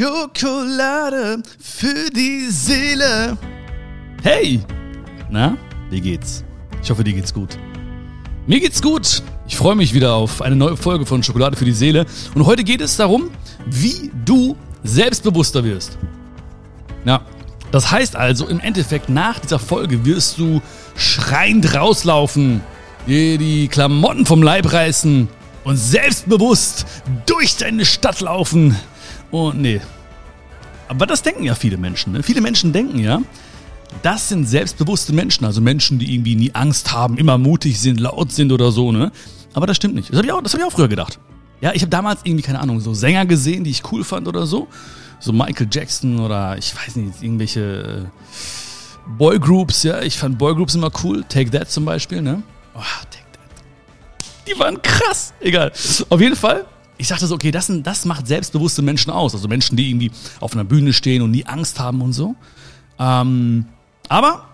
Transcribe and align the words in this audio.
Schokolade 0.00 1.42
für 1.58 2.08
die 2.08 2.46
Seele. 2.48 3.36
Hey! 4.22 4.62
Na, 5.28 5.58
wie 5.90 6.00
geht's? 6.00 6.42
Ich 6.82 6.88
hoffe, 6.88 7.04
dir 7.04 7.12
geht's 7.12 7.34
gut. 7.34 7.58
Mir 8.46 8.60
geht's 8.60 8.80
gut. 8.80 9.22
Ich 9.46 9.58
freue 9.58 9.74
mich 9.74 9.92
wieder 9.92 10.14
auf 10.14 10.40
eine 10.40 10.56
neue 10.56 10.78
Folge 10.78 11.04
von 11.04 11.22
Schokolade 11.22 11.54
für 11.54 11.66
die 11.66 11.74
Seele. 11.74 12.06
Und 12.34 12.46
heute 12.46 12.64
geht 12.64 12.80
es 12.80 12.96
darum, 12.96 13.30
wie 13.66 14.10
du 14.24 14.56
selbstbewusster 14.84 15.64
wirst. 15.64 15.98
Ja, 17.04 17.20
das 17.70 17.90
heißt 17.90 18.16
also, 18.16 18.48
im 18.48 18.58
Endeffekt, 18.60 19.10
nach 19.10 19.38
dieser 19.38 19.58
Folge 19.58 20.06
wirst 20.06 20.38
du 20.38 20.62
schreiend 20.96 21.74
rauslaufen, 21.74 22.62
dir 23.06 23.36
die 23.36 23.68
Klamotten 23.68 24.24
vom 24.24 24.42
Leib 24.42 24.72
reißen 24.72 25.28
und 25.64 25.76
selbstbewusst 25.76 26.86
durch 27.26 27.58
deine 27.58 27.84
Stadt 27.84 28.22
laufen. 28.22 28.76
Und 29.30 29.60
nee. 29.60 29.80
Aber 30.88 31.06
das 31.06 31.22
denken 31.22 31.44
ja 31.44 31.54
viele 31.54 31.76
Menschen. 31.76 32.12
Ne? 32.12 32.22
Viele 32.22 32.40
Menschen 32.40 32.72
denken 32.72 32.98
ja, 32.98 33.20
das 34.02 34.28
sind 34.28 34.46
selbstbewusste 34.46 35.12
Menschen, 35.12 35.44
also 35.44 35.60
Menschen, 35.60 35.98
die 35.98 36.14
irgendwie 36.14 36.36
nie 36.36 36.54
Angst 36.54 36.92
haben, 36.92 37.18
immer 37.18 37.38
mutig 37.38 37.80
sind, 37.80 38.00
laut 38.00 38.32
sind 38.32 38.52
oder 38.52 38.70
so, 38.70 38.92
ne? 38.92 39.12
Aber 39.52 39.66
das 39.66 39.76
stimmt 39.76 39.94
nicht. 39.94 40.10
Das 40.10 40.16
habe 40.16 40.26
ich, 40.26 40.32
auch, 40.32 40.38
hab 40.42 40.54
ich 40.54 40.64
auch 40.64 40.72
früher 40.72 40.88
gedacht. 40.88 41.18
Ja, 41.60 41.72
ich 41.74 41.82
habe 41.82 41.90
damals 41.90 42.20
irgendwie, 42.24 42.42
keine 42.42 42.60
Ahnung, 42.60 42.80
so 42.80 42.94
Sänger 42.94 43.26
gesehen, 43.26 43.64
die 43.64 43.70
ich 43.70 43.82
cool 43.92 44.04
fand 44.04 44.28
oder 44.28 44.46
so. 44.46 44.68
So 45.18 45.32
Michael 45.32 45.68
Jackson 45.70 46.20
oder 46.20 46.56
ich 46.56 46.74
weiß 46.74 46.96
nicht, 46.96 47.22
irgendwelche 47.22 47.60
äh, 47.60 49.10
Boygroups, 49.18 49.82
ja. 49.82 50.00
Ich 50.02 50.16
fand 50.16 50.38
Boygroups 50.38 50.74
immer 50.74 50.90
cool. 51.02 51.24
Take 51.28 51.50
That 51.50 51.70
zum 51.70 51.84
Beispiel, 51.84 52.22
ne? 52.22 52.42
Oh, 52.74 52.80
Take 53.10 53.24
That. 53.32 54.46
Die 54.46 54.58
waren 54.58 54.80
krass. 54.80 55.34
Egal. 55.40 55.72
Auf 56.08 56.20
jeden 56.20 56.36
Fall 56.36 56.64
ich 57.00 57.08
dachte 57.08 57.26
so, 57.26 57.34
okay, 57.34 57.50
das, 57.50 57.72
das 57.82 58.04
macht 58.04 58.26
selbstbewusste 58.26 58.82
Menschen 58.82 59.10
aus. 59.10 59.34
Also 59.34 59.48
Menschen, 59.48 59.76
die 59.76 59.88
irgendwie 59.88 60.10
auf 60.38 60.52
einer 60.52 60.64
Bühne 60.64 60.92
stehen 60.92 61.22
und 61.22 61.30
nie 61.30 61.46
Angst 61.46 61.80
haben 61.80 62.02
und 62.02 62.12
so. 62.12 62.36
Ähm, 62.98 63.64
aber 64.08 64.46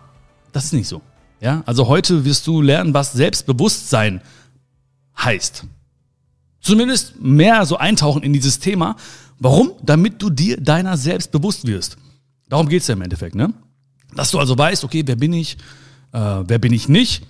das 0.53 0.67
ist 0.67 0.73
nicht 0.73 0.87
so. 0.87 1.03
Ja, 1.41 1.65
also 1.67 1.89
heute 1.89 2.25
wirst 2.25 2.47
du 2.47 2.63
lernen, 2.63 2.95
was 2.95 3.13
Selbstbewusstsein 3.13 4.23
heißt. 5.19 5.65
Zumindest 6.61 7.21
mehr 7.21 7.67
so 7.67 7.79
eintauchen 7.79 8.23
in 8.23 8.33
dieses 8.33 8.61
Thema. 8.61 8.97
Warum? 9.41 9.73
Damit 9.83 10.23
du 10.23 10.31
dir 10.31 10.57
deiner 10.57 10.97
selbst 10.97 11.33
bewusst 11.33 11.67
wirst. 11.67 11.97
Darum 12.49 12.69
geht's 12.69 12.87
ja 12.87 12.95
im 12.95 13.03
Endeffekt, 13.03 13.35
ne? 13.35 13.53
Dass 14.15 14.31
du 14.31 14.39
also 14.39 14.57
weißt, 14.57 14.85
okay, 14.85 15.03
wer 15.05 15.17
bin 15.17 15.33
ich, 15.33 15.59
äh, 16.13 16.19
wer 16.47 16.59
bin 16.59 16.73
ich 16.73 16.89
nicht 16.89 17.27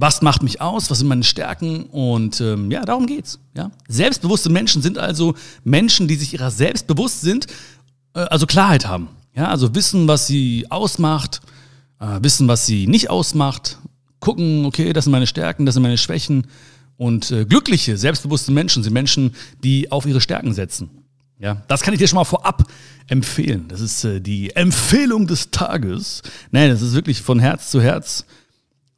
was 0.00 0.22
macht 0.22 0.42
mich 0.42 0.60
aus, 0.60 0.90
was 0.90 0.98
sind 0.98 1.08
meine 1.08 1.24
Stärken 1.24 1.84
und 1.84 2.40
ähm, 2.40 2.70
ja, 2.70 2.84
darum 2.84 3.06
geht's. 3.06 3.38
Ja? 3.54 3.70
Selbstbewusste 3.88 4.50
Menschen 4.50 4.82
sind 4.82 4.98
also 4.98 5.34
Menschen, 5.64 6.08
die 6.08 6.16
sich 6.16 6.34
ihrer 6.34 6.50
selbst 6.50 6.86
bewusst 6.86 7.20
sind, 7.20 7.46
äh, 8.14 8.20
also 8.20 8.46
Klarheit 8.46 8.86
haben. 8.86 9.08
Ja? 9.34 9.48
Also 9.48 9.74
wissen, 9.74 10.08
was 10.08 10.26
sie 10.26 10.66
ausmacht, 10.70 11.40
äh, 12.00 12.18
wissen, 12.22 12.48
was 12.48 12.66
sie 12.66 12.86
nicht 12.86 13.10
ausmacht, 13.10 13.78
gucken, 14.20 14.64
okay, 14.64 14.92
das 14.92 15.04
sind 15.04 15.12
meine 15.12 15.26
Stärken, 15.26 15.66
das 15.66 15.74
sind 15.74 15.82
meine 15.82 15.98
Schwächen 15.98 16.46
und 16.96 17.30
äh, 17.30 17.44
glückliche, 17.44 17.96
selbstbewusste 17.96 18.52
Menschen 18.52 18.82
sind 18.82 18.92
Menschen, 18.92 19.34
die 19.62 19.90
auf 19.92 20.06
ihre 20.06 20.20
Stärken 20.20 20.52
setzen. 20.52 20.90
Ja, 21.38 21.62
das 21.68 21.82
kann 21.82 21.94
ich 21.94 22.00
dir 22.00 22.08
schon 22.08 22.16
mal 22.16 22.24
vorab 22.24 22.64
empfehlen. 23.06 23.66
Das 23.68 23.80
ist 23.80 24.04
äh, 24.04 24.20
die 24.20 24.56
Empfehlung 24.56 25.28
des 25.28 25.52
Tages. 25.52 26.22
Nein, 26.50 26.70
das 26.70 26.82
ist 26.82 26.94
wirklich 26.94 27.22
von 27.22 27.38
Herz 27.38 27.70
zu 27.70 27.80
Herz 27.80 28.26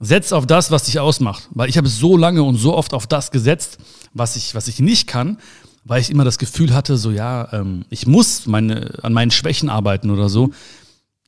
Setz 0.01 0.33
auf 0.33 0.47
das, 0.47 0.71
was 0.71 0.85
dich 0.85 0.99
ausmacht. 0.99 1.49
Weil 1.51 1.69
ich 1.69 1.77
habe 1.77 1.89
so 1.89 2.17
lange 2.17 2.43
und 2.43 2.57
so 2.57 2.75
oft 2.75 2.95
auf 2.95 3.07
das 3.07 3.31
gesetzt, 3.31 3.79
was 4.15 4.35
ich, 4.35 4.55
was 4.55 4.67
ich 4.67 4.81
nicht 4.81 5.07
kann, 5.07 5.39
weil 5.85 6.01
ich 6.01 6.11
immer 6.11 6.25
das 6.25 6.39
Gefühl 6.39 6.75
hatte, 6.75 6.97
so 6.97 7.11
ja, 7.11 7.53
ähm, 7.53 7.85
ich 7.91 8.07
muss 8.07 8.47
meine, 8.47 8.99
an 9.03 9.13
meinen 9.13 9.31
Schwächen 9.31 9.69
arbeiten 9.69 10.11
oder 10.11 10.29
so. 10.29 10.51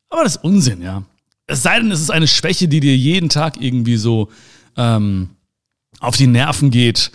Aber 0.09 0.25
das 0.25 0.37
ist 0.37 0.45
Unsinn, 0.45 0.83
ja. 0.83 1.03
Es 1.47 1.62
sei 1.62 1.79
denn, 1.79 1.91
es 1.91 2.01
ist 2.01 2.11
eine 2.11 2.29
Schwäche, 2.29 2.67
die 2.67 2.81
dir 2.81 2.97
jeden 2.97 3.29
Tag 3.29 3.61
irgendwie 3.61 3.97
so 3.97 4.31
ähm, 4.77 5.30
auf 6.01 6.17
die 6.17 6.27
Nerven 6.27 6.70
geht 6.70 7.13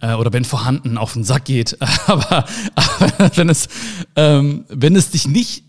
äh, 0.00 0.14
oder 0.14 0.32
wenn 0.32 0.44
vorhanden 0.44 0.98
auf 0.98 1.12
den 1.12 1.24
Sack 1.24 1.44
geht. 1.44 1.78
aber, 2.06 2.44
aber 2.74 3.36
wenn, 3.36 3.48
es, 3.48 3.68
ähm, 4.16 4.64
wenn 4.68 4.96
es 4.96 5.10
dich 5.10 5.28
nicht 5.28 5.64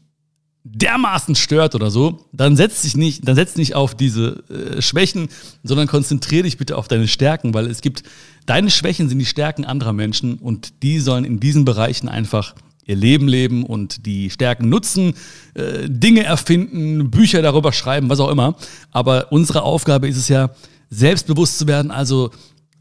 dermaßen 0.72 1.36
stört 1.36 1.76
oder 1.76 1.92
so, 1.92 2.26
dann 2.32 2.56
setz 2.56 2.84
dich 2.84 2.96
nicht, 2.96 3.28
dann 3.28 3.36
setz 3.36 3.56
nicht 3.56 3.76
auf 3.76 3.96
diese 3.96 4.44
äh, 4.50 4.82
Schwächen, 4.82 5.30
sondern 5.64 5.88
konzentriere 5.88 6.44
dich 6.44 6.58
bitte 6.58 6.78
auf 6.78 6.88
deine 6.88 7.08
Stärken, 7.08 7.54
weil 7.54 7.68
es 7.68 7.82
gibt, 7.82 8.04
deine 8.46 8.70
Schwächen 8.70 9.10
sind 9.10 9.20
die 9.20 9.26
Stärken 9.26 9.66
anderer 9.66 9.94
Menschen 9.94 10.38
und 10.38 10.84
die 10.84 11.00
sollen 11.00 11.26
in 11.26 11.40
diesen 11.40 11.66
Bereichen 11.66 12.08
einfach 12.08 12.56
ihr 12.86 12.96
Leben 12.96 13.28
leben 13.28 13.66
und 13.66 14.06
die 14.06 14.30
Stärken 14.30 14.70
nutzen, 14.70 15.14
äh, 15.54 15.88
Dinge 15.88 16.24
erfinden, 16.24 17.12
Bücher 17.12 17.42
darüber 17.42 17.72
schreiben, 17.72 18.10
was 18.10 18.20
auch 18.20 18.30
immer. 18.30 18.56
Aber 18.92 19.32
unsere 19.32 19.62
Aufgabe 19.62 20.08
ist 20.08 20.18
es 20.18 20.28
ja, 20.28 20.50
selbstbewusst 20.90 21.60
zu 21.60 21.68
werden, 21.68 21.92
also 21.92 22.32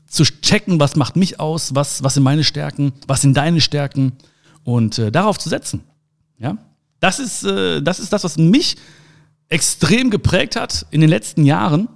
zu 0.07 0.25
checken, 0.25 0.81
was 0.81 0.97
macht 0.97 1.17
mich 1.17 1.39
aus, 1.41 1.75
was, 1.75 2.03
was 2.03 2.15
sind 2.15 2.23
meine 2.23 2.45
Stärken, 2.45 2.93
was 3.07 3.21
sind 3.21 3.37
deine 3.37 3.61
Stärken 3.61 4.13
und 4.65 4.99
äh, 4.99 5.13
darauf 5.13 5.39
zu 5.39 5.51
setzen. 5.51 5.83
Ja? 6.39 6.57
Das 7.01 7.19
ist, 7.19 7.45
äh, 7.45 7.83
das 7.83 8.01
ist 8.01 8.13
das, 8.13 8.25
was 8.25 8.37
mich 8.37 8.77
extrem 9.49 10.11
geprägt 10.11 10.57
hat 10.57 10.87
in 10.91 11.01
den 11.01 11.11
letzten 11.11 11.45
Jahren. 11.45 11.89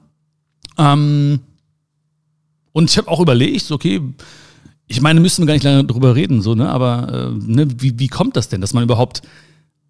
Ähm, 0.79 1.41
und 2.73 2.91
ich 2.91 2.97
habe 2.97 3.09
auch 3.09 3.21
überlegt, 3.21 3.71
okay, 3.71 4.01
ich 4.87 5.01
meine, 5.01 5.21
müssen 5.21 5.43
wir 5.43 5.47
gar 5.47 5.55
nicht 5.55 5.65
lange 5.65 5.85
drüber 5.85 6.15
reden, 6.15 6.43
so, 6.43 6.55
ne? 6.55 6.69
Aber 6.69 7.33
äh, 7.33 7.51
ne, 7.51 7.67
wie, 7.81 7.99
wie 7.99 8.09
kommt 8.09 8.37
das 8.37 8.49
denn, 8.49 8.61
dass 8.61 8.75
man 8.75 8.83
überhaupt 8.83 9.23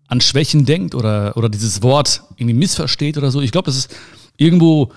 an 0.09 0.21
Schwächen 0.21 0.65
denkt 0.65 0.95
oder, 0.95 1.37
oder 1.37 1.49
dieses 1.49 1.83
Wort 1.83 2.23
irgendwie 2.37 2.55
missversteht 2.55 3.17
oder 3.17 3.31
so? 3.31 3.41
Ich 3.41 3.53
glaube, 3.53 3.67
das 3.67 3.77
ist 3.77 3.95
irgendwo, 4.37 4.91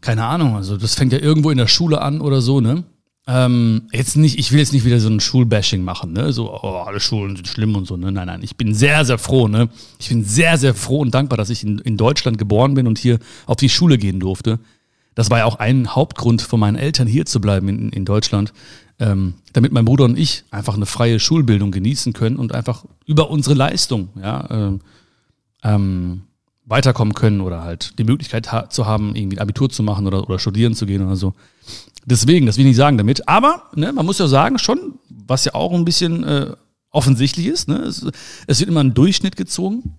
keine 0.00 0.24
Ahnung, 0.24 0.56
also 0.56 0.76
das 0.76 0.94
fängt 0.94 1.12
ja 1.12 1.18
irgendwo 1.18 1.50
in 1.50 1.58
der 1.58 1.66
Schule 1.66 2.00
an 2.00 2.20
oder 2.20 2.40
so, 2.40 2.60
ne? 2.60 2.84
Ähm, 3.30 3.88
jetzt 3.92 4.16
nicht, 4.16 4.38
ich 4.38 4.52
will 4.52 4.58
jetzt 4.58 4.72
nicht 4.72 4.86
wieder 4.86 5.00
so 5.00 5.10
ein 5.10 5.20
Schulbashing 5.20 5.84
machen, 5.84 6.14
ne? 6.14 6.32
So, 6.32 6.50
oh, 6.50 6.82
alle 6.86 6.98
Schulen 6.98 7.36
sind 7.36 7.46
schlimm 7.46 7.76
und 7.76 7.86
so, 7.86 7.98
ne? 7.98 8.10
Nein, 8.10 8.26
nein, 8.26 8.40
ich 8.42 8.56
bin 8.56 8.72
sehr, 8.72 9.04
sehr 9.04 9.18
froh, 9.18 9.48
ne? 9.48 9.68
Ich 9.98 10.08
bin 10.08 10.24
sehr, 10.24 10.56
sehr 10.56 10.74
froh 10.74 11.00
und 11.00 11.12
dankbar, 11.12 11.36
dass 11.36 11.50
ich 11.50 11.62
in, 11.62 11.78
in 11.80 11.98
Deutschland 11.98 12.38
geboren 12.38 12.72
bin 12.72 12.86
und 12.86 12.96
hier 12.96 13.18
auf 13.44 13.56
die 13.56 13.68
Schule 13.68 13.98
gehen 13.98 14.18
durfte. 14.18 14.58
Das 15.14 15.30
war 15.30 15.38
ja 15.38 15.44
auch 15.44 15.56
ein 15.56 15.94
Hauptgrund 15.94 16.40
von 16.40 16.58
meinen 16.58 16.76
Eltern 16.76 17.06
hier 17.06 17.26
zu 17.26 17.38
bleiben 17.38 17.68
in, 17.68 17.90
in 17.90 18.06
Deutschland, 18.06 18.54
ähm, 18.98 19.34
damit 19.52 19.72
mein 19.72 19.84
Bruder 19.84 20.06
und 20.06 20.18
ich 20.18 20.44
einfach 20.50 20.76
eine 20.76 20.86
freie 20.86 21.20
Schulbildung 21.20 21.70
genießen 21.70 22.14
können 22.14 22.36
und 22.36 22.54
einfach 22.54 22.86
über 23.04 23.28
unsere 23.28 23.54
Leistung, 23.54 24.08
ja, 24.22 24.48
ähm, 24.50 24.80
ähm, 25.62 26.22
weiterkommen 26.64 27.14
können 27.14 27.40
oder 27.40 27.62
halt 27.62 27.98
die 27.98 28.04
Möglichkeit 28.04 28.52
ha 28.52 28.68
zu 28.68 28.86
haben, 28.86 29.16
irgendwie 29.16 29.38
Abitur 29.38 29.70
zu 29.70 29.82
machen 29.82 30.06
oder, 30.06 30.28
oder 30.28 30.38
studieren 30.38 30.74
zu 30.74 30.86
gehen 30.86 31.04
oder 31.04 31.16
so. 31.16 31.34
Deswegen, 32.04 32.46
das 32.46 32.56
will 32.56 32.62
ich 32.62 32.70
nicht 32.70 32.76
sagen 32.76 32.98
damit. 32.98 33.28
Aber 33.28 33.64
ne, 33.74 33.92
man 33.92 34.06
muss 34.06 34.18
ja 34.18 34.28
sagen, 34.28 34.58
schon, 34.58 34.98
was 35.08 35.44
ja 35.44 35.54
auch 35.54 35.72
ein 35.72 35.84
bisschen 35.84 36.24
äh, 36.24 36.54
offensichtlich 36.90 37.46
ist, 37.46 37.68
ne, 37.68 37.78
es, 37.78 38.06
es, 38.46 38.60
wird 38.60 38.70
immer 38.70 38.82
ein 38.82 38.94
Durchschnitt 38.94 39.36
gezogen. 39.36 39.98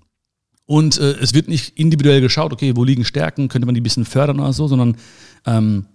Und 0.66 1.00
äh, 1.00 1.14
es 1.20 1.34
wird 1.34 1.48
nicht 1.48 1.80
individuell 1.80 2.22
geschaut, 2.22 2.54
okay, 2.54 2.76
wo 2.76 2.84
liegen 2.84 3.04
Stärken, 3.04 3.48
könnte 3.48 3.66
man 3.66 3.74
die 3.74 3.82
ein 3.82 3.84
bisschen 3.84 4.06
fördern 4.06 4.40
oder 4.40 4.54
so, 4.54 4.68
sondern 4.68 4.98
ähm, 5.46 5.86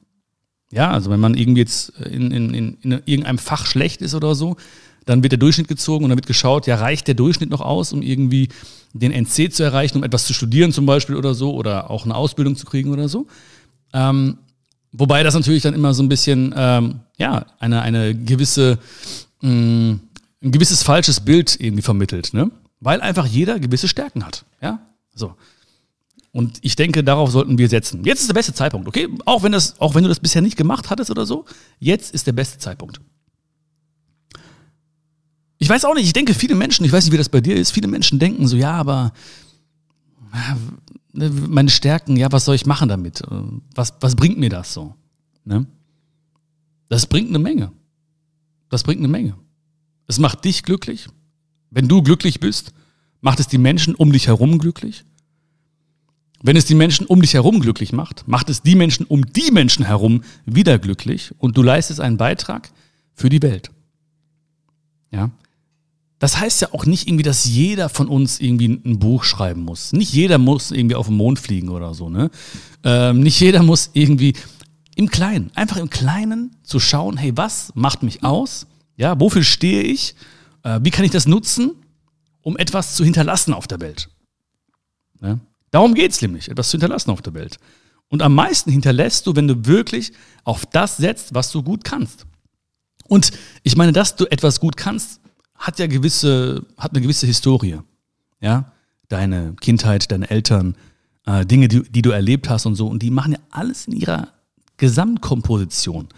ja, 0.73 0.91
also 0.91 1.11
wenn 1.11 1.21
man 1.21 1.35
irgendwie 1.35 1.61
jetzt 1.61 1.91
in, 2.01 2.33
in, 2.33 2.53
in, 2.53 2.79
in 2.83 2.91
irgendeinem 3.05 3.39
Fach 3.39 3.67
schlecht 3.67 4.03
ist 4.03 4.15
oder 4.15 4.35
so, 4.35 4.57
dann 5.05 5.23
wird 5.23 5.33
der 5.33 5.39
Durchschnitt 5.39 5.69
gezogen 5.69 6.05
und 6.05 6.11
dann 6.11 6.19
wird 6.19 6.27
geschaut, 6.27 6.67
ja, 6.67 6.77
reicht 6.77 7.07
der 7.07 7.15
Durchschnitt 7.15 7.51
noch 7.51 7.61
aus, 7.61 7.93
um 7.93 8.03
irgendwie 8.03 8.49
den 8.93 9.13
NC 9.13 9.53
zu 9.53 9.63
erreichen, 9.63 9.99
um 9.99 10.05
etwas 10.05 10.27
zu 10.27 10.35
studieren 10.35 10.73
zum 10.73 10.87
Beispiel 10.87 11.17
oder 11.17 11.35
so 11.35 11.55
oder 11.55 11.91
auch 11.91 12.05
eine 12.05 12.15
Ausbildung 12.15 12.57
zu 12.57 12.67
kriegen 12.67 12.93
oder 12.93 13.09
so. 13.09 13.27
Ähm, 13.93 14.39
wobei 14.95 15.23
das 15.23 15.35
natürlich 15.35 15.63
dann 15.63 15.75
immer 15.75 15.93
so 15.93 16.03
ein 16.03 16.09
bisschen, 16.09 16.55
ähm, 16.57 17.01
ja, 17.19 17.47
eine, 17.59 17.83
eine 17.83 18.15
gewisse, 18.15 18.79
mh, 19.43 19.51
mm, 19.51 20.01
ein 20.43 20.53
gewisses 20.53 20.83
falsches 20.83 21.21
Bild 21.21 21.59
irgendwie 21.59 21.83
vermittelt, 21.83 22.33
ne? 22.33 22.51
Weil 22.81 23.01
einfach 23.01 23.27
jeder 23.27 23.59
gewisse 23.59 23.89
Stärken 23.89 24.25
hat, 24.25 24.45
ja? 24.61 24.81
So. 25.15 25.35
Und 26.33 26.59
ich 26.63 26.77
denke, 26.77 27.05
darauf 27.05 27.31
sollten 27.31 27.59
wir 27.59 27.69
setzen. 27.69 28.05
Jetzt 28.05 28.21
ist 28.21 28.29
der 28.29 28.35
beste 28.35 28.53
Zeitpunkt, 28.53 28.89
okay? 28.89 29.09
Auch 29.25 29.43
wenn, 29.43 29.53
das, 29.53 29.81
auch 29.81 29.95
wenn 29.95 30.03
du 30.03 30.09
das 30.09 30.21
bisher 30.21 30.43
nicht 30.43 30.57
gemacht 30.57 30.91
hattest 30.91 31.11
oder 31.11 31.27
so, 31.27 31.45
jetzt 31.79 32.13
ist 32.13 32.27
der 32.27 32.33
beste 32.33 32.59
Zeitpunkt. 32.59 33.01
Ich 35.59 35.69
weiß 35.69 35.85
auch 35.85 35.95
nicht, 35.95 36.07
ich 36.07 36.13
denke, 36.13 36.35
viele 36.35 36.57
Menschen, 36.57 36.85
ich 36.85 36.93
weiß 36.93 37.05
nicht, 37.05 37.13
wie 37.13 37.19
das 37.19 37.29
bei 37.29 37.41
dir 37.41 37.57
ist, 37.57 37.71
viele 37.71 37.89
Menschen 37.89 38.19
denken 38.19 38.47
so, 38.49 38.57
ja, 38.57 38.73
aber 38.73 39.13
meine 41.15 41.71
Stärken, 41.71 42.17
ja, 42.17 42.31
was 42.33 42.45
soll 42.45 42.57
ich 42.57 42.67
machen 42.67 42.89
damit? 42.89 43.23
Was, 43.75 43.95
was 44.01 44.17
bringt 44.17 44.39
mir 44.39 44.51
das 44.51 44.73
so? 44.73 44.95
Ne? 45.45 45.67
Das 46.89 47.07
bringt 47.07 47.29
eine 47.29 47.39
Menge. 47.39 47.73
Das 48.69 48.83
bringt 48.83 48.99
eine 48.99 49.09
Menge. 49.09 49.37
Es 50.07 50.19
macht 50.19 50.45
dich 50.45 50.63
glücklich. 50.65 51.09
Wenn 51.71 51.89
du 51.89 52.03
glücklich 52.03 52.41
bist, 52.41 52.73
macht 53.21 53.41
es 53.41 53.49
die 53.49 53.59
Menschen 53.59 53.95
um 53.95 54.13
dich 54.13 54.27
herum 54.27 54.59
glücklich. 54.59 55.05
Wenn 56.43 56.57
es 56.57 56.67
die 56.67 56.75
Menschen 56.75 57.07
um 57.07 57.23
dich 57.23 57.35
herum 57.35 57.61
glücklich 57.61 57.93
macht, 57.93 58.29
macht 58.29 58.51
es 58.51 58.61
die 58.61 58.75
Menschen 58.75 59.07
um 59.07 59.25
die 59.25 59.51
Menschen 59.51 59.85
herum 59.85 60.23
wieder 60.45 60.79
glücklich 60.79 61.33
und 61.39 61.57
du 61.57 61.63
leistest 61.63 62.01
einen 62.01 62.19
Beitrag 62.19 62.71
für 63.15 63.31
die 63.31 63.41
Welt. 63.41 63.71
Ja? 65.11 65.31
Das 66.19 66.39
heißt 66.39 66.61
ja 66.63 66.69
auch 66.73 66.87
nicht 66.87 67.09
irgendwie, 67.09 67.25
dass 67.25 67.45
jeder 67.45 67.89
von 67.89 68.09
uns 68.09 68.41
irgendwie 68.41 68.69
ein 68.69 68.99
Buch 68.99 69.25
schreiben 69.25 69.63
muss. 69.63 69.93
Nicht 69.93 70.13
jeder 70.13 70.39
muss 70.39 70.71
irgendwie 70.71 70.95
auf 70.95 71.07
den 71.07 71.17
Mond 71.17 71.39
fliegen 71.39 71.69
oder 71.69 71.95
so, 71.95 72.09
ne? 72.09 72.31
Ähm, 72.85 73.21
nicht 73.21 73.41
jeder 73.41 73.63
muss 73.63 73.91
irgendwie 73.93 74.35
im 74.97 75.11
Kleinen, 75.11 75.51
einfach 75.55 75.77
im 75.77 75.91
Kleinen 75.91 76.57
zu 76.63 76.79
schauen, 76.79 77.17
hey, 77.17 77.37
was 77.37 77.73
macht 77.75 78.03
mich 78.03 78.23
aus? 78.23 78.67
Ja, 78.97 79.19
wofür 79.19 79.43
stehe 79.43 79.83
ich? 79.83 80.15
Äh, 80.63 80.81
wie 80.83 80.91
kann 80.91 81.05
ich 81.05 81.11
das 81.11 81.27
nutzen, 81.27 81.73
um 82.43 82.57
etwas 82.57 82.95
zu 82.95 83.05
hinterlassen 83.05 83.53
auf 83.53 83.67
der 83.67 83.81
Welt? 83.81 84.09
Ja? 85.21 85.41
Darum 85.71 85.95
geht 85.95 86.13
es 86.13 86.23
nämlich, 86.23 86.49
etwas 86.49 86.69
zu 86.69 86.77
hinterlassen 86.77 87.11
auf 87.11 87.23
der 87.23 87.35
Welt. 87.35 87.59
Und 88.09 88.23
am 88.23 88.35
meisten 88.35 88.71
hinterlässt 88.71 89.27
du, 89.27 89.35
wenn 89.35 89.49
du 89.49 89.67
wirklich 89.67 90.13
auf 90.45 90.67
das 90.67 90.97
setzt, 90.99 91.35
was 91.35 91.51
du 91.51 91.63
gut 91.63 91.83
kannst. 91.83 92.27
Und 93.09 93.33
ich 93.65 93.77
meine, 93.77 93.93
dass 93.93 94.15
du 94.15 94.27
etwas 94.27 94.61
gut 94.61 94.77
kannst, 94.77 95.21
hat 95.65 95.79
ja 95.79 95.87
gewisse, 95.87 96.65
hat 96.77 96.93
eine 96.93 97.01
gewisse 97.01 97.27
Historie. 97.27 97.79
Ja, 98.41 98.73
deine 99.09 99.55
Kindheit, 99.61 100.11
deine 100.13 100.29
Eltern, 100.29 100.77
äh, 101.27 101.47
Dinge, 101.47 101.69
die, 101.69 101.83
die 101.83 102.03
du 102.03 102.11
erlebt 102.11 102.49
hast 102.49 102.67
und 102.67 102.75
so. 102.75 102.87
Und 102.87 103.03
die 103.03 103.11
machen 103.11 103.33
ja 103.33 103.39
alles 103.51 103.87
in 103.87 103.95
ihrer 103.95 104.29
Gesamtkomposition. 104.77 106.09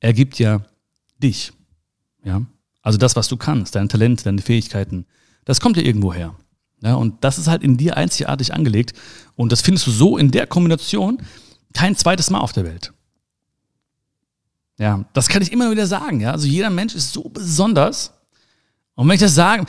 Ergibt 0.00 0.38
ja 0.38 0.62
dich. 1.22 1.52
Ja, 2.24 2.42
also 2.82 2.98
das, 2.98 3.16
was 3.16 3.28
du 3.28 3.36
kannst, 3.36 3.74
dein 3.74 3.88
Talent, 3.88 4.24
deine 4.24 4.40
Fähigkeiten, 4.40 5.06
das 5.44 5.60
kommt 5.60 5.76
ja 5.76 5.82
irgendwo 5.82 6.14
her. 6.14 6.34
Ja, 6.82 6.94
und 6.94 7.22
das 7.22 7.38
ist 7.38 7.48
halt 7.48 7.62
in 7.62 7.76
dir 7.76 7.96
einzigartig 7.96 8.54
angelegt. 8.54 8.94
Und 9.34 9.52
das 9.52 9.60
findest 9.60 9.86
du 9.86 9.90
so 9.90 10.16
in 10.16 10.30
der 10.30 10.46
Kombination 10.46 11.18
kein 11.74 11.96
zweites 11.96 12.30
Mal 12.30 12.40
auf 12.40 12.52
der 12.52 12.64
Welt. 12.64 12.92
Ja, 14.78 15.04
das 15.12 15.28
kann 15.28 15.42
ich 15.42 15.52
immer 15.52 15.70
wieder 15.70 15.86
sagen. 15.86 16.20
Ja, 16.20 16.32
also 16.32 16.46
jeder 16.46 16.70
Mensch 16.70 16.94
ist 16.94 17.12
so 17.12 17.28
besonders. 17.28 18.12
Und 18.96 19.06
wenn 19.06 19.14
ich 19.14 19.20
das 19.20 19.34
sage, 19.34 19.66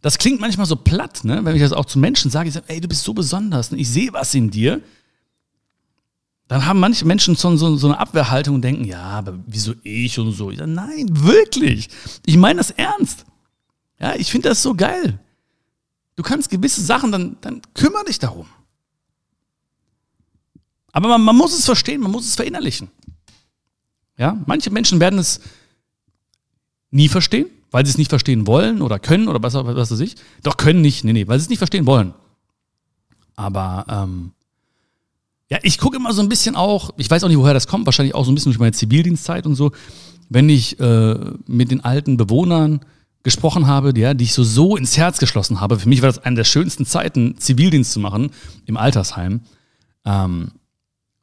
das 0.00 0.18
klingt 0.18 0.40
manchmal 0.40 0.66
so 0.66 0.74
platt, 0.74 1.22
ne? 1.22 1.44
wenn 1.44 1.54
ich 1.54 1.62
das 1.62 1.72
auch 1.72 1.84
zu 1.84 1.98
Menschen 1.98 2.30
sage, 2.30 2.48
ich 2.48 2.54
sage, 2.54 2.66
ey, 2.68 2.80
du 2.80 2.88
bist 2.88 3.04
so 3.04 3.14
besonders, 3.14 3.70
ne? 3.70 3.78
ich 3.78 3.88
sehe 3.88 4.12
was 4.12 4.34
in 4.34 4.50
dir. 4.50 4.80
Dann 6.48 6.66
haben 6.66 6.80
manche 6.80 7.04
Menschen 7.04 7.36
schon 7.36 7.56
so, 7.56 7.76
so 7.76 7.86
eine 7.86 7.98
Abwehrhaltung 7.98 8.56
und 8.56 8.62
denken, 8.62 8.84
ja, 8.84 9.02
aber 9.02 9.38
wieso 9.46 9.74
ich 9.84 10.18
und 10.18 10.32
so. 10.32 10.50
Ich 10.50 10.58
sage, 10.58 10.70
nein, 10.70 11.06
wirklich. 11.10 11.88
Ich 12.26 12.36
meine 12.36 12.58
das 12.58 12.70
ernst. 12.72 13.24
Ja, 14.00 14.16
ich 14.16 14.30
finde 14.30 14.48
das 14.48 14.62
so 14.62 14.74
geil. 14.74 15.20
Du 16.16 16.22
kannst 16.22 16.50
gewisse 16.50 16.82
Sachen, 16.82 17.12
dann, 17.12 17.36
dann 17.40 17.62
kümmere 17.74 18.04
dich 18.06 18.18
darum. 18.18 18.46
Aber 20.92 21.08
man, 21.08 21.22
man 21.22 21.36
muss 21.36 21.56
es 21.56 21.64
verstehen, 21.64 22.00
man 22.00 22.10
muss 22.10 22.26
es 22.26 22.34
verinnerlichen. 22.34 22.90
Ja, 24.18 24.36
manche 24.46 24.70
Menschen 24.70 24.98
werden 24.98 25.18
es 25.18 25.40
nie 26.90 27.08
verstehen 27.08 27.46
weil 27.72 27.84
sie 27.84 27.90
es 27.90 27.98
nicht 27.98 28.10
verstehen 28.10 28.46
wollen 28.46 28.80
oder 28.80 29.00
können 29.00 29.26
oder 29.26 29.42
was, 29.42 29.54
was 29.54 29.90
weiß 29.90 30.00
ich. 30.00 30.14
Doch 30.44 30.56
können 30.56 30.80
nicht, 30.80 31.02
nee, 31.02 31.12
nee, 31.12 31.26
weil 31.26 31.38
sie 31.38 31.44
es 31.44 31.48
nicht 31.48 31.58
verstehen 31.58 31.86
wollen. 31.86 32.14
Aber 33.34 33.86
ähm, 33.88 34.32
ja, 35.50 35.58
ich 35.62 35.78
gucke 35.78 35.96
immer 35.96 36.12
so 36.12 36.22
ein 36.22 36.28
bisschen 36.28 36.54
auch, 36.54 36.90
ich 36.96 37.10
weiß 37.10 37.24
auch 37.24 37.28
nicht, 37.28 37.38
woher 37.38 37.54
das 37.54 37.66
kommt, 37.66 37.86
wahrscheinlich 37.86 38.14
auch 38.14 38.24
so 38.24 38.30
ein 38.30 38.34
bisschen 38.34 38.52
durch 38.52 38.60
meine 38.60 38.72
Zivildienstzeit 38.72 39.46
und 39.46 39.54
so, 39.54 39.72
wenn 40.28 40.48
ich 40.48 40.78
äh, 40.80 41.16
mit 41.46 41.70
den 41.70 41.84
alten 41.84 42.16
Bewohnern 42.16 42.80
gesprochen 43.22 43.66
habe, 43.66 43.92
ja, 43.98 44.14
die 44.14 44.24
ich 44.24 44.34
so, 44.34 44.44
so 44.44 44.76
ins 44.76 44.96
Herz 44.96 45.18
geschlossen 45.18 45.60
habe. 45.60 45.78
Für 45.78 45.88
mich 45.88 46.02
war 46.02 46.08
das 46.08 46.18
eine 46.18 46.36
der 46.36 46.44
schönsten 46.44 46.86
Zeiten, 46.86 47.38
Zivildienst 47.38 47.92
zu 47.92 48.00
machen 48.00 48.30
im 48.66 48.76
Altersheim. 48.76 49.40
Ähm, 50.04 50.52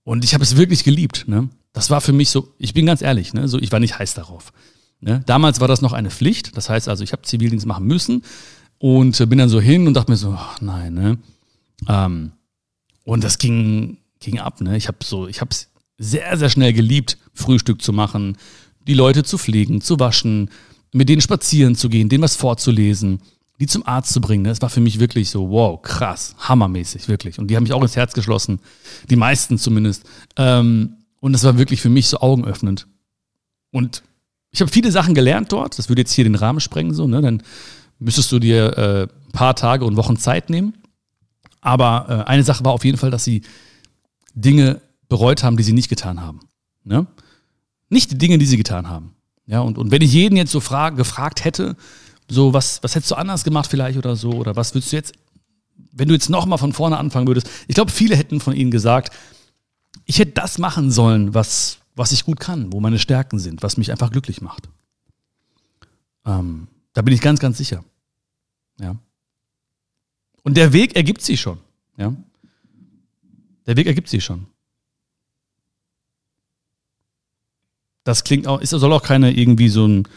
und 0.03 0.23
ich 0.23 0.33
habe 0.33 0.43
es 0.43 0.55
wirklich 0.55 0.83
geliebt. 0.83 1.25
Ne? 1.27 1.49
Das 1.73 1.89
war 1.89 2.01
für 2.01 2.13
mich 2.13 2.29
so, 2.29 2.53
ich 2.57 2.73
bin 2.73 2.85
ganz 2.85 3.01
ehrlich, 3.01 3.33
ne? 3.33 3.47
so, 3.47 3.59
ich 3.59 3.71
war 3.71 3.79
nicht 3.79 3.99
heiß 3.99 4.13
darauf. 4.13 4.53
Ne? 5.01 5.21
Damals 5.25 5.59
war 5.59 5.67
das 5.67 5.81
noch 5.81 5.93
eine 5.93 6.11
Pflicht. 6.11 6.57
Das 6.57 6.69
heißt 6.69 6.89
also, 6.89 7.03
ich 7.03 7.11
habe 7.11 7.21
Zivildienst 7.21 7.65
machen 7.65 7.85
müssen 7.85 8.23
und 8.77 9.19
äh, 9.19 9.25
bin 9.25 9.37
dann 9.37 9.49
so 9.49 9.61
hin 9.61 9.87
und 9.87 9.93
dachte 9.93 10.11
mir 10.11 10.17
so, 10.17 10.33
ach 10.37 10.61
nein, 10.61 10.93
ne? 10.93 11.17
Ähm, 11.87 12.31
und 13.03 13.23
das 13.23 13.37
ging, 13.37 13.97
ging 14.19 14.39
ab, 14.39 14.61
ne? 14.61 14.75
Ich 14.77 14.87
habe 14.87 14.97
so, 15.03 15.27
ich 15.27 15.41
habe 15.41 15.51
es 15.51 15.69
sehr, 15.97 16.37
sehr 16.37 16.49
schnell 16.49 16.73
geliebt, 16.73 17.17
Frühstück 17.33 17.81
zu 17.81 17.93
machen, 17.93 18.37
die 18.87 18.93
Leute 18.93 19.23
zu 19.23 19.37
pflegen, 19.37 19.81
zu 19.81 19.99
waschen, 19.99 20.49
mit 20.91 21.09
denen 21.09 21.21
spazieren 21.21 21.75
zu 21.75 21.89
gehen, 21.89 22.09
denen 22.09 22.23
was 22.23 22.35
vorzulesen, 22.35 23.21
die 23.59 23.67
zum 23.67 23.85
Arzt 23.85 24.13
zu 24.13 24.21
bringen. 24.21 24.45
Das 24.45 24.61
war 24.61 24.69
für 24.69 24.79
mich 24.79 24.99
wirklich 24.99 25.29
so, 25.29 25.49
wow, 25.49 25.81
krass, 25.81 26.35
hammermäßig, 26.39 27.07
wirklich. 27.07 27.39
Und 27.39 27.47
die 27.47 27.55
haben 27.55 27.63
mich 27.63 27.73
auch 27.73 27.81
ins 27.81 27.95
Herz 27.95 28.13
geschlossen, 28.13 28.59
die 29.09 29.17
meisten 29.17 29.57
zumindest. 29.57 30.03
Ähm, 30.37 30.95
und 31.19 31.33
das 31.33 31.43
war 31.43 31.57
wirklich 31.57 31.81
für 31.81 31.89
mich 31.89 32.07
so 32.07 32.21
augenöffnend. 32.21 32.87
Und 33.71 34.03
ich 34.51 34.61
habe 34.61 34.71
viele 34.71 34.91
Sachen 34.91 35.13
gelernt 35.13 35.51
dort. 35.51 35.77
Das 35.77 35.89
würde 35.89 36.01
jetzt 36.01 36.13
hier 36.13 36.23
den 36.23 36.35
Rahmen 36.35 36.59
sprengen, 36.59 36.93
so, 36.93 37.07
ne? 37.07 37.21
Dann 37.21 37.43
müsstest 37.99 38.31
du 38.31 38.39
dir 38.39 38.77
äh, 38.77 39.01
ein 39.03 39.31
paar 39.31 39.55
Tage 39.55 39.85
und 39.85 39.95
Wochen 39.97 40.17
Zeit 40.17 40.49
nehmen. 40.49 40.73
Aber 41.61 42.05
äh, 42.25 42.29
eine 42.29 42.43
Sache 42.43 42.63
war 42.63 42.71
auf 42.71 42.85
jeden 42.85 42.97
Fall, 42.97 43.11
dass 43.11 43.23
sie 43.23 43.41
Dinge 44.33 44.81
bereut 45.09 45.43
haben, 45.43 45.57
die 45.57 45.63
sie 45.63 45.73
nicht 45.73 45.89
getan 45.89 46.21
haben. 46.21 46.39
Ne? 46.83 47.07
Nicht 47.89 48.11
die 48.11 48.17
Dinge, 48.17 48.37
die 48.37 48.45
sie 48.45 48.57
getan 48.57 48.87
haben. 48.87 49.15
Ja, 49.45 49.61
und, 49.61 49.77
und 49.77 49.91
wenn 49.91 50.01
ich 50.01 50.13
jeden 50.13 50.37
jetzt 50.37 50.51
so 50.51 50.59
frag, 50.59 50.95
gefragt 50.95 51.43
hätte, 51.43 51.75
so, 52.29 52.53
was, 52.53 52.81
was 52.83 52.95
hättest 52.95 53.11
du 53.11 53.15
anders 53.15 53.43
gemacht 53.43 53.69
vielleicht 53.69 53.97
oder 53.97 54.15
so, 54.15 54.31
oder 54.31 54.55
was 54.55 54.73
würdest 54.73 54.91
du 54.91 54.95
jetzt, 54.95 55.13
wenn 55.91 56.07
du 56.07 56.13
jetzt 56.13 56.29
nochmal 56.29 56.59
von 56.59 56.71
vorne 56.71 56.97
anfangen 56.97 57.27
würdest, 57.27 57.49
ich 57.67 57.73
glaube, 57.73 57.91
viele 57.91 58.15
hätten 58.15 58.39
von 58.39 58.55
ihnen 58.55 58.69
gesagt, 58.69 59.13
ich 60.05 60.19
hätte 60.19 60.33
das 60.33 60.59
machen 60.59 60.91
sollen, 60.91 61.33
was, 61.33 61.79
was 61.99 62.13
ich 62.13 62.23
gut 62.23 62.39
kann, 62.39 62.71
wo 62.71 62.79
meine 62.79 62.97
Stärken 62.97 63.39
sind, 63.39 63.61
was 63.61 63.75
mich 63.75 63.91
einfach 63.91 64.09
glücklich 64.09 64.39
macht. 64.39 64.69
Ähm, 66.25 66.69
da 66.93 67.01
bin 67.01 67.13
ich 67.13 67.19
ganz, 67.19 67.41
ganz 67.41 67.57
sicher. 67.57 67.83
Ja. 68.79 68.95
Und 70.43 70.55
der 70.55 70.71
Weg 70.71 70.95
ergibt 70.95 71.21
sich 71.21 71.41
schon. 71.41 71.59
Ja. 71.97 72.15
Der 73.65 73.75
Weg 73.75 73.85
ergibt 73.85 74.07
sich 74.07 74.23
schon. 74.23 74.47
Das 78.05 78.23
klingt 78.23 78.47
auch, 78.47 78.61
ist, 78.61 78.69
soll 78.69 78.93
auch 78.93 79.03
keine 79.03 79.33
irgendwie 79.33 79.67
so 79.67 79.85
ein, 79.85 80.07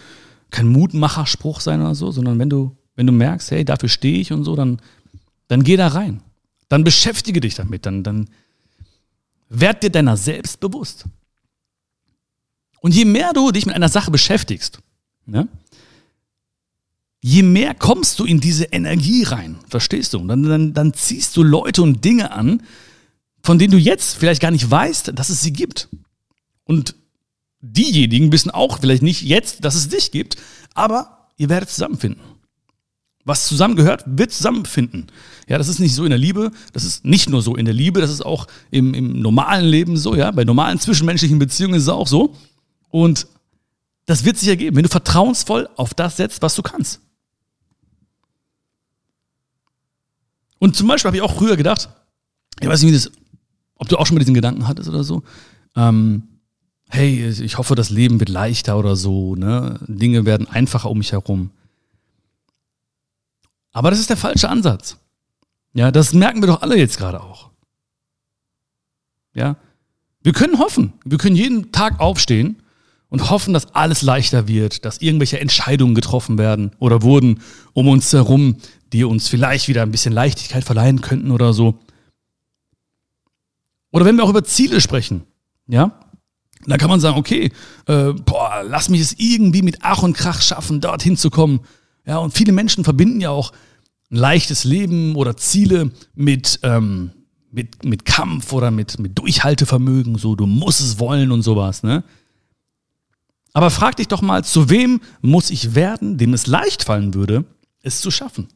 kein 0.50 0.68
Mutmacherspruch 0.68 1.60
sein 1.60 1.80
oder 1.80 1.96
so, 1.96 2.12
sondern 2.12 2.38
wenn 2.38 2.48
du, 2.48 2.76
wenn 2.94 3.08
du 3.08 3.12
merkst, 3.12 3.50
hey, 3.50 3.64
dafür 3.64 3.88
stehe 3.88 4.20
ich 4.20 4.32
und 4.32 4.44
so, 4.44 4.54
dann, 4.54 4.80
dann 5.48 5.64
geh 5.64 5.76
da 5.76 5.88
rein. 5.88 6.22
Dann 6.68 6.84
beschäftige 6.84 7.40
dich 7.40 7.56
damit, 7.56 7.86
dann, 7.86 8.04
dann 8.04 8.30
werd 9.48 9.82
dir 9.82 9.90
deiner 9.90 10.16
selbst 10.16 10.60
bewusst. 10.60 11.06
Und 12.82 12.94
je 12.94 13.04
mehr 13.04 13.32
du 13.32 13.52
dich 13.52 13.64
mit 13.64 13.76
einer 13.76 13.88
Sache 13.88 14.10
beschäftigst, 14.10 14.80
ne, 15.24 15.46
je 17.20 17.44
mehr 17.44 17.74
kommst 17.74 18.18
du 18.18 18.24
in 18.24 18.40
diese 18.40 18.64
Energie 18.64 19.22
rein, 19.22 19.56
verstehst 19.68 20.12
du? 20.12 20.18
Und 20.18 20.28
dann, 20.28 20.42
dann, 20.42 20.74
dann 20.74 20.92
ziehst 20.92 21.36
du 21.36 21.44
Leute 21.44 21.82
und 21.82 22.04
Dinge 22.04 22.32
an, 22.32 22.60
von 23.44 23.58
denen 23.58 23.70
du 23.70 23.78
jetzt 23.78 24.16
vielleicht 24.16 24.42
gar 24.42 24.50
nicht 24.50 24.68
weißt, 24.68 25.12
dass 25.14 25.30
es 25.30 25.42
sie 25.42 25.52
gibt. 25.52 25.88
Und 26.64 26.96
diejenigen 27.60 28.32
wissen 28.32 28.50
auch 28.50 28.80
vielleicht 28.80 29.02
nicht 29.02 29.22
jetzt, 29.22 29.64
dass 29.64 29.76
es 29.76 29.88
dich 29.88 30.10
gibt, 30.10 30.36
aber 30.74 31.28
ihr 31.36 31.48
werdet 31.48 31.70
zusammenfinden. 31.70 32.20
Was 33.24 33.46
zusammengehört, 33.46 34.02
wird 34.06 34.32
zusammenfinden. 34.32 35.06
Ja, 35.48 35.56
das 35.56 35.68
ist 35.68 35.78
nicht 35.78 35.94
so 35.94 36.02
in 36.02 36.10
der 36.10 36.18
Liebe, 36.18 36.50
das 36.72 36.82
ist 36.82 37.04
nicht 37.04 37.30
nur 37.30 37.42
so 37.42 37.54
in 37.54 37.64
der 37.64 37.74
Liebe, 37.74 38.00
das 38.00 38.10
ist 38.10 38.26
auch 38.26 38.48
im, 38.72 38.92
im 38.94 39.20
normalen 39.20 39.66
Leben 39.66 39.96
so, 39.96 40.16
ja, 40.16 40.32
bei 40.32 40.42
normalen 40.42 40.80
zwischenmenschlichen 40.80 41.38
Beziehungen 41.38 41.74
ist 41.74 41.84
es 41.84 41.88
auch 41.88 42.08
so. 42.08 42.34
Und 42.92 43.26
das 44.04 44.24
wird 44.24 44.36
sich 44.36 44.48
ergeben, 44.48 44.76
wenn 44.76 44.82
du 44.82 44.88
vertrauensvoll 44.90 45.68
auf 45.76 45.94
das 45.94 46.18
setzt, 46.18 46.42
was 46.42 46.54
du 46.54 46.62
kannst. 46.62 47.00
Und 50.58 50.76
zum 50.76 50.86
Beispiel 50.86 51.08
habe 51.08 51.16
ich 51.16 51.22
auch 51.22 51.34
früher 51.34 51.56
gedacht, 51.56 51.88
ich 52.60 52.68
weiß 52.68 52.82
nicht, 52.82 52.94
das, 52.94 53.10
ob 53.76 53.88
du 53.88 53.96
auch 53.96 54.06
schon 54.06 54.14
mal 54.14 54.20
diesen 54.20 54.34
Gedanken 54.34 54.68
hattest 54.68 54.90
oder 54.90 55.04
so, 55.04 55.22
ähm, 55.74 56.28
hey, 56.90 57.28
ich 57.30 57.56
hoffe, 57.56 57.74
das 57.74 57.88
Leben 57.88 58.20
wird 58.20 58.28
leichter 58.28 58.78
oder 58.78 58.94
so, 58.94 59.34
ne? 59.34 59.80
Dinge 59.86 60.26
werden 60.26 60.46
einfacher 60.46 60.90
um 60.90 60.98
mich 60.98 61.12
herum. 61.12 61.50
Aber 63.72 63.90
das 63.90 64.00
ist 64.00 64.10
der 64.10 64.18
falsche 64.18 64.50
Ansatz. 64.50 64.98
Ja, 65.72 65.90
das 65.90 66.12
merken 66.12 66.42
wir 66.42 66.48
doch 66.48 66.60
alle 66.60 66.76
jetzt 66.76 66.98
gerade 66.98 67.22
auch. 67.22 67.48
Ja, 69.32 69.56
wir 70.22 70.34
können 70.34 70.58
hoffen, 70.58 70.92
wir 71.06 71.16
können 71.16 71.36
jeden 71.36 71.72
Tag 71.72 71.98
aufstehen 71.98 72.61
und 73.12 73.28
hoffen, 73.28 73.52
dass 73.52 73.74
alles 73.74 74.00
leichter 74.00 74.48
wird, 74.48 74.86
dass 74.86 75.02
irgendwelche 75.02 75.38
Entscheidungen 75.38 75.94
getroffen 75.94 76.38
werden 76.38 76.70
oder 76.78 77.02
wurden 77.02 77.42
um 77.74 77.86
uns 77.88 78.10
herum, 78.10 78.56
die 78.94 79.04
uns 79.04 79.28
vielleicht 79.28 79.68
wieder 79.68 79.82
ein 79.82 79.90
bisschen 79.90 80.14
Leichtigkeit 80.14 80.64
verleihen 80.64 81.02
könnten 81.02 81.30
oder 81.30 81.52
so. 81.52 81.78
Oder 83.90 84.06
wenn 84.06 84.16
wir 84.16 84.24
auch 84.24 84.30
über 84.30 84.44
Ziele 84.44 84.80
sprechen, 84.80 85.24
ja, 85.68 86.00
dann 86.64 86.78
kann 86.78 86.88
man 86.88 87.00
sagen, 87.00 87.18
okay, 87.18 87.52
äh, 87.86 88.14
boah, 88.14 88.62
lass 88.66 88.88
mich 88.88 89.02
es 89.02 89.14
irgendwie 89.18 89.60
mit 89.60 89.80
Ach 89.82 90.02
und 90.02 90.16
Krach 90.16 90.40
schaffen, 90.40 90.80
dorthin 90.80 91.18
zu 91.18 91.28
kommen. 91.28 91.60
Ja, 92.06 92.16
und 92.16 92.32
viele 92.32 92.52
Menschen 92.52 92.82
verbinden 92.82 93.20
ja 93.20 93.28
auch 93.28 93.52
ein 94.10 94.16
leichtes 94.16 94.64
Leben 94.64 95.16
oder 95.16 95.36
Ziele 95.36 95.90
mit, 96.14 96.60
ähm, 96.62 97.10
mit, 97.50 97.84
mit 97.84 98.06
Kampf 98.06 98.54
oder 98.54 98.70
mit, 98.70 98.98
mit 98.98 99.18
Durchhaltevermögen, 99.18 100.16
so 100.16 100.34
du 100.34 100.46
musst 100.46 100.80
es 100.80 100.98
wollen 100.98 101.30
und 101.30 101.42
sowas, 101.42 101.82
ne? 101.82 102.04
Aber 103.52 103.70
frag 103.70 103.96
dich 103.96 104.08
doch 104.08 104.22
mal, 104.22 104.44
zu 104.44 104.70
wem 104.70 105.00
muss 105.20 105.50
ich 105.50 105.74
werden, 105.74 106.16
dem 106.16 106.32
es 106.32 106.46
leicht 106.46 106.84
fallen 106.84 107.14
würde, 107.14 107.44
es 107.82 108.00
zu 108.00 108.10
schaffen? 108.10 108.48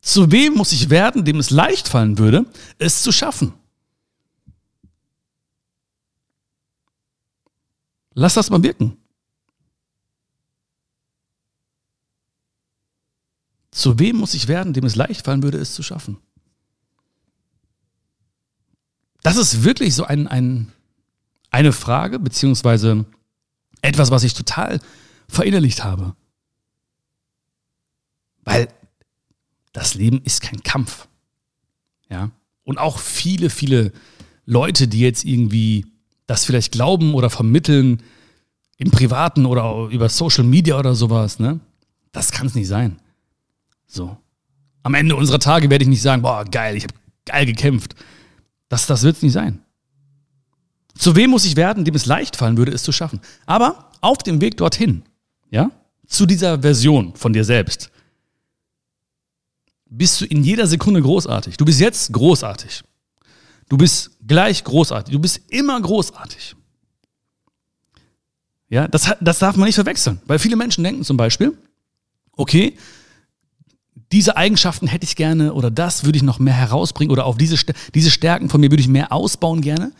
Zu 0.00 0.30
wem 0.32 0.54
muss 0.54 0.72
ich 0.72 0.90
werden, 0.90 1.24
dem 1.24 1.38
es 1.38 1.50
leicht 1.50 1.88
fallen 1.88 2.18
würde, 2.18 2.46
es 2.78 3.02
zu 3.02 3.12
schaffen? 3.12 3.54
Lass 8.14 8.34
das 8.34 8.50
mal 8.50 8.62
wirken. 8.62 8.96
Zu 13.70 13.98
wem 13.98 14.16
muss 14.16 14.34
ich 14.34 14.48
werden, 14.48 14.72
dem 14.72 14.84
es 14.84 14.96
leicht 14.96 15.24
fallen 15.24 15.42
würde, 15.42 15.58
es 15.58 15.74
zu 15.74 15.82
schaffen? 15.82 16.18
Das 19.22 19.36
ist 19.36 19.62
wirklich 19.64 19.94
so 19.94 20.04
ein, 20.04 20.26
ein, 20.26 20.72
eine 21.50 21.72
Frage, 21.72 22.18
beziehungsweise 22.18 23.04
etwas, 23.82 24.10
was 24.10 24.24
ich 24.24 24.34
total 24.34 24.80
verinnerlicht 25.28 25.84
habe. 25.84 26.14
Weil 28.44 28.68
das 29.72 29.94
Leben 29.94 30.20
ist 30.22 30.40
kein 30.42 30.62
Kampf. 30.62 31.08
Ja. 32.08 32.30
Und 32.64 32.78
auch 32.78 32.98
viele, 32.98 33.50
viele 33.50 33.92
Leute, 34.44 34.88
die 34.88 35.00
jetzt 35.00 35.24
irgendwie 35.24 35.86
das 36.26 36.44
vielleicht 36.44 36.72
glauben 36.72 37.14
oder 37.14 37.30
vermitteln, 37.30 38.02
im 38.76 38.90
Privaten 38.90 39.44
oder 39.44 39.88
über 39.90 40.08
Social 40.08 40.44
Media 40.44 40.78
oder 40.78 40.94
sowas, 40.94 41.38
ne? 41.38 41.60
Das 42.12 42.32
kann 42.32 42.46
es 42.46 42.54
nicht 42.54 42.66
sein. 42.66 42.98
So. 43.86 44.16
Am 44.82 44.94
Ende 44.94 45.14
unserer 45.16 45.38
Tage 45.38 45.68
werde 45.68 45.84
ich 45.84 45.88
nicht 45.88 46.00
sagen, 46.00 46.22
boah, 46.22 46.44
geil, 46.44 46.76
ich 46.76 46.84
habe 46.84 46.94
geil 47.26 47.44
gekämpft. 47.44 47.94
Das, 48.70 48.86
das 48.86 49.02
wird 49.02 49.16
es 49.16 49.22
nicht 49.22 49.34
sein. 49.34 49.60
Zu 50.98 51.16
wem 51.16 51.30
muss 51.30 51.44
ich 51.44 51.56
werden, 51.56 51.84
dem 51.84 51.94
es 51.94 52.06
leicht 52.06 52.36
fallen 52.36 52.56
würde, 52.56 52.72
es 52.72 52.82
zu 52.82 52.92
schaffen? 52.92 53.20
Aber 53.46 53.90
auf 54.00 54.18
dem 54.18 54.40
Weg 54.40 54.56
dorthin, 54.56 55.02
ja, 55.50 55.70
zu 56.06 56.26
dieser 56.26 56.60
Version 56.60 57.14
von 57.14 57.32
dir 57.32 57.44
selbst, 57.44 57.90
bist 59.86 60.20
du 60.20 60.24
in 60.24 60.44
jeder 60.44 60.66
Sekunde 60.66 61.02
großartig. 61.02 61.56
Du 61.56 61.64
bist 61.64 61.80
jetzt 61.80 62.12
großartig. 62.12 62.82
Du 63.68 63.76
bist 63.76 64.10
gleich 64.26 64.62
großartig. 64.64 65.12
Du 65.12 65.20
bist 65.20 65.40
immer 65.48 65.80
großartig. 65.80 66.56
Ja, 68.68 68.86
das, 68.86 69.12
das 69.20 69.40
darf 69.40 69.56
man 69.56 69.66
nicht 69.66 69.74
verwechseln, 69.74 70.20
weil 70.26 70.38
viele 70.38 70.56
Menschen 70.56 70.84
denken 70.84 71.04
zum 71.04 71.16
Beispiel, 71.16 71.56
okay, 72.36 72.76
diese 74.12 74.36
Eigenschaften 74.36 74.86
hätte 74.86 75.04
ich 75.04 75.16
gerne 75.16 75.52
oder 75.52 75.70
das 75.70 76.04
würde 76.04 76.16
ich 76.16 76.22
noch 76.22 76.38
mehr 76.38 76.54
herausbringen 76.54 77.12
oder 77.12 77.26
auf 77.26 77.36
diese, 77.36 77.56
diese 77.94 78.10
Stärken 78.10 78.48
von 78.48 78.60
mir 78.60 78.70
würde 78.70 78.80
ich 78.80 78.88
mehr 78.88 79.12
ausbauen 79.12 79.60
gerne. 79.60 79.92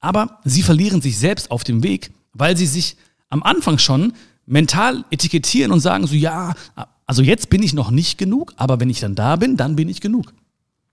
Aber 0.00 0.40
sie 0.44 0.62
verlieren 0.62 1.02
sich 1.02 1.18
selbst 1.18 1.50
auf 1.50 1.64
dem 1.64 1.82
Weg, 1.82 2.12
weil 2.32 2.56
sie 2.56 2.66
sich 2.66 2.96
am 3.28 3.42
Anfang 3.42 3.78
schon 3.78 4.12
mental 4.46 5.04
etikettieren 5.10 5.72
und 5.72 5.80
sagen 5.80 6.06
so, 6.06 6.14
ja, 6.14 6.54
also 7.06 7.22
jetzt 7.22 7.50
bin 7.50 7.62
ich 7.62 7.74
noch 7.74 7.90
nicht 7.90 8.18
genug, 8.18 8.54
aber 8.56 8.80
wenn 8.80 8.90
ich 8.90 9.00
dann 9.00 9.14
da 9.14 9.36
bin, 9.36 9.56
dann 9.56 9.76
bin 9.76 9.88
ich 9.88 10.00
genug. 10.00 10.32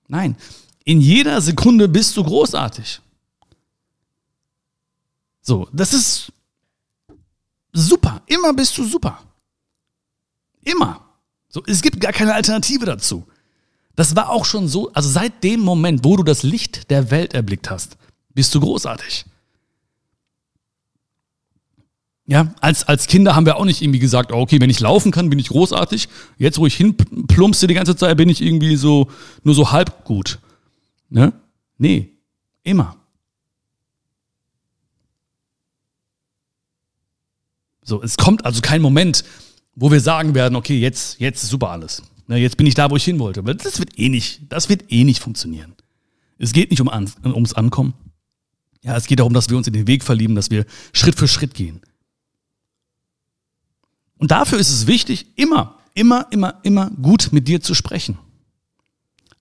Nein, 0.07 0.35
in 0.83 1.01
jeder 1.01 1.41
Sekunde 1.41 1.87
bist 1.87 2.15
du 2.17 2.23
großartig. 2.23 3.01
So, 5.41 5.67
das 5.71 5.93
ist 5.93 6.31
super. 7.71 8.21
Immer 8.25 8.53
bist 8.53 8.77
du 8.77 8.83
super. 8.83 9.21
Immer. 10.63 11.01
So, 11.49 11.63
es 11.67 11.81
gibt 11.81 11.99
gar 11.99 12.11
keine 12.11 12.33
Alternative 12.33 12.85
dazu. 12.85 13.25
Das 13.95 14.15
war 14.15 14.29
auch 14.29 14.45
schon 14.45 14.67
so, 14.67 14.91
also 14.93 15.07
seit 15.09 15.43
dem 15.43 15.61
Moment, 15.61 16.03
wo 16.03 16.17
du 16.17 16.23
das 16.23 16.43
Licht 16.43 16.89
der 16.89 17.11
Welt 17.11 17.33
erblickt 17.33 17.69
hast, 17.69 17.97
bist 18.35 18.53
du 18.53 18.59
großartig. 18.59 19.25
Ja, 22.27 22.53
als, 22.59 22.87
als 22.87 23.07
Kinder 23.07 23.35
haben 23.35 23.45
wir 23.45 23.55
auch 23.57 23.65
nicht 23.65 23.81
irgendwie 23.81 23.99
gesagt, 23.99 24.31
oh, 24.31 24.37
okay, 24.37 24.59
wenn 24.59 24.69
ich 24.69 24.79
laufen 24.79 25.11
kann, 25.11 25.29
bin 25.29 25.37
ich 25.37 25.49
großartig. 25.49 26.09
Jetzt, 26.37 26.57
wo 26.57 26.65
ich 26.65 26.75
hinplumpste 26.75 27.67
die 27.67 27.75
ganze 27.75 27.95
Zeit, 27.95 28.17
bin 28.17 28.29
ich 28.29 28.41
irgendwie 28.41 28.75
so, 28.75 29.09
nur 29.43 29.53
so 29.53 29.71
halb 29.71 30.05
gut. 30.05 30.39
Ne? 31.09 31.33
Nee, 31.77 32.09
immer. 32.63 32.97
So, 37.83 38.01
es 38.01 38.17
kommt 38.17 38.43
also 38.43 38.61
kein 38.61 38.81
Moment, 38.81 39.23
wo 39.75 39.91
wir 39.91 39.99
sagen 39.99 40.33
werden, 40.33 40.55
okay, 40.55 40.79
jetzt, 40.79 41.19
jetzt 41.19 41.43
ist 41.43 41.49
super 41.49 41.69
alles. 41.69 42.01
Ne, 42.27 42.37
jetzt 42.37 42.57
bin 42.57 42.65
ich 42.65 42.73
da, 42.73 42.89
wo 42.89 42.95
ich 42.95 43.03
hin 43.03 43.19
wollte. 43.19 43.41
Aber 43.41 43.53
das 43.53 43.77
wird 43.77 43.99
eh 43.99 44.09
nicht, 44.09 44.41
das 44.49 44.67
wird 44.67 44.91
eh 44.91 45.03
nicht 45.03 45.21
funktionieren. 45.21 45.75
Es 46.39 46.53
geht 46.53 46.71
nicht 46.71 46.81
um 46.81 46.89
an, 46.89 47.11
ums 47.23 47.53
Ankommen. 47.53 47.93
Ja, 48.85 48.95
es 48.95 49.07
geht 49.07 49.19
darum, 49.19 49.33
dass 49.33 49.49
wir 49.49 49.57
uns 49.57 49.65
in 49.65 49.73
den 49.73 49.87
Weg 49.87 50.03
verlieben, 50.03 50.35
dass 50.35 50.51
wir 50.51 50.65
Schritt 50.93 51.17
für 51.17 51.27
Schritt 51.27 51.55
gehen. 51.55 51.81
Und 54.17 54.29
dafür 54.29 54.59
ist 54.59 54.69
es 54.69 54.85
wichtig, 54.85 55.25
immer, 55.35 55.79
immer, 55.95 56.27
immer, 56.29 56.59
immer 56.61 56.91
gut 56.91 57.29
mit 57.31 57.47
dir 57.47 57.61
zu 57.61 57.73
sprechen. 57.73 58.19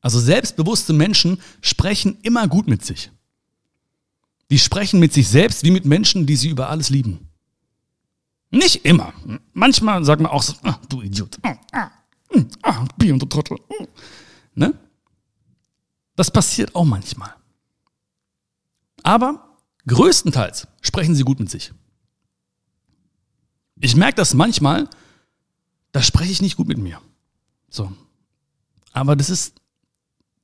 Also 0.00 0.18
selbstbewusste 0.18 0.94
Menschen 0.94 1.40
sprechen 1.60 2.16
immer 2.22 2.48
gut 2.48 2.68
mit 2.68 2.84
sich. 2.84 3.10
Die 4.50 4.58
sprechen 4.58 4.98
mit 4.98 5.12
sich 5.12 5.28
selbst 5.28 5.62
wie 5.62 5.70
mit 5.70 5.84
Menschen, 5.84 6.26
die 6.26 6.36
sie 6.36 6.48
über 6.48 6.70
alles 6.70 6.88
lieben. 6.88 7.28
Nicht 8.50 8.86
immer. 8.86 9.12
Manchmal 9.52 10.04
sagt 10.04 10.22
man 10.22 10.30
auch 10.30 10.42
so, 10.42 10.54
ah, 10.62 10.78
du 10.88 11.02
Idiot. 11.02 11.38
Ah, 11.42 11.56
ah, 11.72 11.90
ah, 12.62 12.86
Bier 12.96 13.12
und 13.12 13.20
du 13.20 13.26
Trottel. 13.26 13.58
Hm. 13.68 13.88
Ne? 14.54 14.74
Das 16.16 16.30
passiert 16.30 16.74
auch 16.74 16.84
manchmal. 16.84 17.34
Aber 19.04 19.58
größtenteils 19.86 20.66
sprechen 20.80 21.14
sie 21.14 21.22
gut 21.22 21.38
mit 21.38 21.50
sich. 21.50 21.72
Ich 23.80 23.94
merke 23.94 24.16
das 24.16 24.34
manchmal, 24.34 24.88
da 25.92 26.02
spreche 26.02 26.32
ich 26.32 26.42
nicht 26.42 26.56
gut 26.56 26.66
mit 26.66 26.78
mir. 26.78 27.00
So. 27.68 27.92
Aber 28.92 29.14
das 29.14 29.30
ist, 29.30 29.54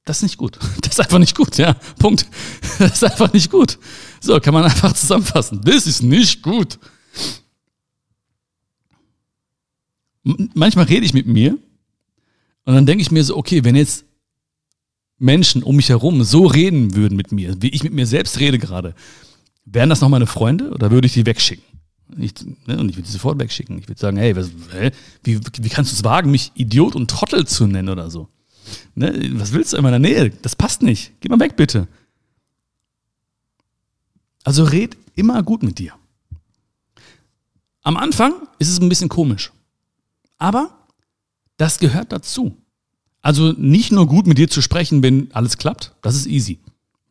das 0.04 0.18
ist 0.18 0.22
nicht 0.22 0.36
gut. 0.36 0.58
Das 0.82 0.92
ist 0.92 1.00
einfach 1.00 1.18
nicht 1.18 1.36
gut, 1.36 1.56
ja. 1.56 1.74
Punkt. 1.98 2.26
Das 2.78 2.92
ist 2.92 3.04
einfach 3.04 3.32
nicht 3.32 3.50
gut. 3.50 3.78
So, 4.20 4.38
kann 4.40 4.54
man 4.54 4.64
einfach 4.64 4.92
zusammenfassen. 4.92 5.60
Das 5.62 5.86
ist 5.86 6.02
nicht 6.02 6.42
gut. 6.42 6.78
manchmal 10.22 10.84
rede 10.84 11.06
ich 11.06 11.14
mit 11.14 11.26
mir 11.26 11.58
und 12.64 12.74
dann 12.74 12.86
denke 12.86 13.02
ich 13.02 13.10
mir 13.10 13.24
so, 13.24 13.36
okay, 13.36 13.64
wenn 13.64 13.74
jetzt 13.74 14.04
Menschen 15.20 15.62
um 15.62 15.76
mich 15.76 15.90
herum 15.90 16.24
so 16.24 16.46
reden 16.46 16.96
würden 16.96 17.14
mit 17.14 17.30
mir, 17.30 17.54
wie 17.62 17.68
ich 17.68 17.84
mit 17.84 17.92
mir 17.92 18.06
selbst 18.06 18.40
rede 18.40 18.58
gerade, 18.58 18.94
wären 19.64 19.90
das 19.90 20.00
noch 20.00 20.08
meine 20.08 20.26
Freunde 20.26 20.70
oder 20.70 20.90
würde 20.90 21.06
ich 21.06 21.12
die 21.12 21.26
wegschicken? 21.26 21.64
Ich, 22.18 22.32
ne, 22.66 22.78
und 22.78 22.88
ich 22.88 22.96
würde 22.96 23.06
sie 23.06 23.12
sofort 23.12 23.38
wegschicken. 23.38 23.78
Ich 23.78 23.86
würde 23.86 24.00
sagen, 24.00 24.16
hey, 24.16 24.34
was, 24.34 24.50
hä? 24.72 24.90
Wie, 25.22 25.38
wie 25.38 25.68
kannst 25.68 25.92
du 25.92 25.96
es 25.96 26.02
wagen, 26.02 26.30
mich 26.30 26.50
Idiot 26.54 26.96
und 26.96 27.08
Trottel 27.08 27.46
zu 27.46 27.66
nennen 27.66 27.88
oder 27.88 28.10
so? 28.10 28.28
Ne? 28.94 29.30
Was 29.34 29.52
willst 29.52 29.72
du 29.72 29.76
in 29.76 29.82
meiner 29.82 29.98
Nähe? 29.98 30.30
Das 30.30 30.56
passt 30.56 30.82
nicht. 30.82 31.12
Geh 31.20 31.28
mal 31.28 31.38
weg, 31.38 31.54
bitte. 31.54 31.86
Also 34.42 34.64
red 34.64 34.96
immer 35.14 35.42
gut 35.42 35.62
mit 35.62 35.78
dir. 35.78 35.92
Am 37.82 37.96
Anfang 37.96 38.32
ist 38.58 38.68
es 38.68 38.80
ein 38.80 38.88
bisschen 38.88 39.08
komisch. 39.08 39.52
Aber 40.38 40.70
das 41.58 41.78
gehört 41.78 42.12
dazu. 42.12 42.56
Also 43.22 43.52
nicht 43.52 43.92
nur 43.92 44.06
gut 44.06 44.26
mit 44.26 44.38
dir 44.38 44.48
zu 44.48 44.62
sprechen, 44.62 45.02
wenn 45.02 45.30
alles 45.32 45.58
klappt, 45.58 45.94
das 46.02 46.14
ist 46.14 46.26
easy. 46.26 46.58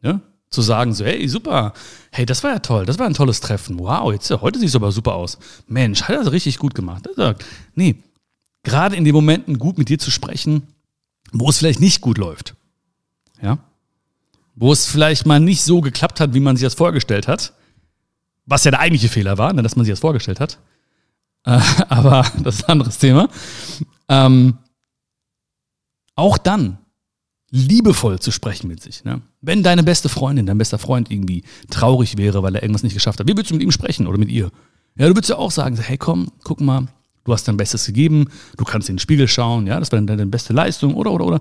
Ja? 0.02 0.22
Zu 0.50 0.62
sagen 0.62 0.94
so, 0.94 1.06
hey, 1.06 1.28
super, 1.28 1.74
hey, 2.12 2.26
das 2.26 2.44
war 2.44 2.52
ja 2.52 2.60
toll, 2.60 2.86
das 2.86 2.98
war 2.98 3.06
ein 3.06 3.14
tolles 3.14 3.42
Treffen. 3.42 3.78
Wow, 3.80 4.12
jetzt, 4.12 4.30
heute 4.32 4.60
sieht 4.60 4.70
es 4.70 4.76
aber 4.76 4.92
super 4.92 5.14
aus. 5.14 5.38
Mensch, 5.68 6.04
hat 6.04 6.16
er 6.16 6.32
richtig 6.32 6.58
gut 6.58 6.74
gemacht. 6.74 7.08
Nee, 7.76 7.98
gerade 8.64 8.96
in 8.96 9.06
den 9.06 9.14
Momenten 9.14 9.60
gut 9.60 9.78
mit 9.78 9.90
dir 9.90 10.00
zu 10.00 10.10
sprechen, 10.10 10.64
wo 11.32 11.50
es 11.50 11.60
vielleicht 11.60 11.80
nicht 11.80 12.02
gut 12.02 12.18
läuft. 12.18 12.56
Ja? 13.42 13.60
Wo 14.56 14.72
es 14.72 14.88
vielleicht 14.88 15.28
mal 15.28 15.40
nicht 15.40 15.62
so 15.62 15.82
geklappt 15.82 16.20
hat, 16.20 16.34
wie 16.34 16.40
man 16.40 16.58
sich 16.58 16.66
das 16.66 16.74
vorgestellt 16.74 17.28
hat. 17.28 17.54
Was 18.46 18.64
ja 18.64 18.72
der 18.72 18.80
eigentliche 18.80 19.10
Fehler 19.10 19.38
war, 19.38 19.54
ne, 19.54 19.62
dass 19.62 19.76
man 19.76 19.86
sich 19.86 19.92
das 19.92 20.00
vorgestellt 20.00 20.40
hat. 20.40 20.58
Äh, 21.46 21.60
aber 21.90 22.26
das 22.42 22.56
ist 22.56 22.64
ein 22.66 22.72
anderes 22.72 22.98
Thema. 22.98 23.30
Ähm, 24.08 24.58
auch 26.20 26.38
dann 26.38 26.78
liebevoll 27.52 28.20
zu 28.20 28.32
sprechen 28.32 28.68
mit 28.68 28.82
sich. 28.82 29.04
Ne? 29.04 29.22
Wenn 29.42 29.64
deine 29.64 29.84
beste 29.84 30.08
Freundin, 30.10 30.46
dein 30.46 30.58
bester 30.58 30.78
Freund 30.78 31.10
irgendwie 31.10 31.44
traurig 31.70 32.18
wäre, 32.18 32.44
weil 32.44 32.56
er 32.56 32.62
irgendwas 32.62 32.84
nicht 32.84 32.94
geschafft 32.94 33.20
hat, 33.20 33.28
wie 33.28 33.32
würdest 33.32 33.50
du 33.50 33.56
mit 33.56 33.64
ihm 33.64 33.72
sprechen 33.72 34.06
oder 34.06 34.18
mit 34.18 34.30
ihr? 34.30 34.52
Ja, 34.96 35.08
du 35.08 35.16
würdest 35.16 35.30
ja 35.30 35.38
auch 35.38 35.52
sagen, 35.52 35.76
hey 35.78 35.98
komm, 35.98 36.32
guck 36.44 36.62
mal, 36.62 36.88
du 37.24 37.34
hast 37.34 37.48
dein 37.48 37.58
Bestes 37.58 37.86
gegeben, 37.86 38.28
du 38.58 38.64
kannst 38.66 38.90
in 38.90 38.96
den 38.96 39.00
Spiegel 39.00 39.28
schauen, 39.28 39.66
ja, 39.66 39.80
das 39.80 39.92
war 39.92 40.00
deine 40.02 40.26
beste 40.28 40.54
Leistung 40.54 40.94
oder, 40.94 41.12
oder, 41.12 41.26
oder. 41.26 41.40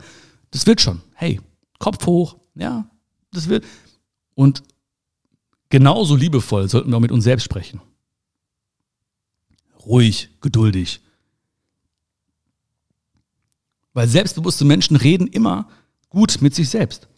Das 0.50 0.66
wird 0.66 0.80
schon. 0.80 1.02
Hey, 1.14 1.40
Kopf 1.78 2.06
hoch, 2.06 2.36
ja, 2.54 2.88
das 3.32 3.48
wird. 3.48 3.64
Und 4.34 4.62
genauso 5.68 6.16
liebevoll 6.16 6.68
sollten 6.68 6.90
wir 6.90 6.96
auch 6.96 7.00
mit 7.00 7.12
uns 7.12 7.24
selbst 7.24 7.44
sprechen 7.44 7.80
ruhig, 9.88 10.28
geduldig. 10.40 11.00
Weil 13.92 14.08
selbstbewusste 14.08 14.64
Menschen 14.64 14.96
reden 14.96 15.26
immer 15.26 15.68
gut 16.08 16.40
mit 16.40 16.54
sich 16.54 16.68
selbst. 16.68 17.08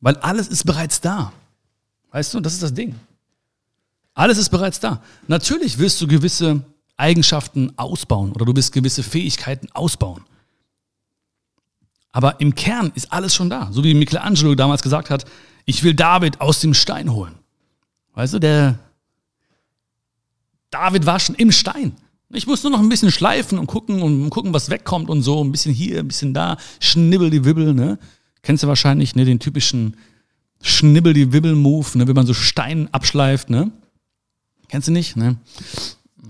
Weil 0.00 0.16
alles 0.16 0.48
ist 0.48 0.64
bereits 0.64 1.00
da. 1.00 1.32
Weißt 2.10 2.32
du, 2.34 2.40
das 2.40 2.54
ist 2.54 2.62
das 2.62 2.72
Ding. 2.72 2.94
Alles 4.14 4.38
ist 4.38 4.50
bereits 4.50 4.80
da. 4.80 5.02
Natürlich 5.26 5.78
wirst 5.78 6.00
du 6.00 6.06
gewisse 6.06 6.62
Eigenschaften 6.96 7.72
ausbauen 7.76 8.32
oder 8.32 8.44
du 8.44 8.56
wirst 8.56 8.72
gewisse 8.72 9.02
Fähigkeiten 9.02 9.68
ausbauen. 9.72 10.24
Aber 12.10 12.40
im 12.40 12.54
Kern 12.54 12.90
ist 12.94 13.12
alles 13.12 13.34
schon 13.34 13.50
da. 13.50 13.70
So 13.70 13.84
wie 13.84 13.94
Michelangelo 13.94 14.54
damals 14.54 14.82
gesagt 14.82 15.10
hat, 15.10 15.24
ich 15.66 15.84
will 15.84 15.94
David 15.94 16.40
aus 16.40 16.60
dem 16.60 16.74
Stein 16.74 17.12
holen. 17.12 17.34
Weißt 18.14 18.34
du, 18.34 18.38
der 18.38 18.78
David 20.70 21.06
war 21.06 21.18
schon 21.18 21.34
im 21.34 21.52
Stein. 21.52 21.92
Ich 22.30 22.46
muss 22.46 22.62
nur 22.62 22.72
noch 22.72 22.80
ein 22.80 22.88
bisschen 22.88 23.10
schleifen 23.10 23.58
und 23.58 23.66
gucken 23.66 24.02
und 24.02 24.28
gucken, 24.28 24.52
was 24.52 24.68
wegkommt 24.68 25.08
und 25.08 25.22
so. 25.22 25.42
Ein 25.42 25.50
bisschen 25.50 25.72
hier, 25.72 26.00
ein 26.00 26.08
bisschen 26.08 26.34
da. 26.34 26.58
Schnibbel 26.78 27.30
die 27.30 27.44
Wibbel, 27.44 27.72
ne? 27.72 27.98
Kennst 28.42 28.62
du 28.62 28.68
wahrscheinlich, 28.68 29.14
ne? 29.14 29.24
Den 29.24 29.38
typischen 29.38 29.96
Schnibbel 30.60 31.14
die 31.14 31.32
Wibbel-Move, 31.32 31.96
ne? 31.96 32.06
Wenn 32.06 32.14
man 32.14 32.26
so 32.26 32.34
Stein 32.34 32.88
abschleift, 32.92 33.48
ne? 33.48 33.70
Kennst 34.68 34.88
du 34.88 34.92
nicht, 34.92 35.16
ne? 35.16 35.38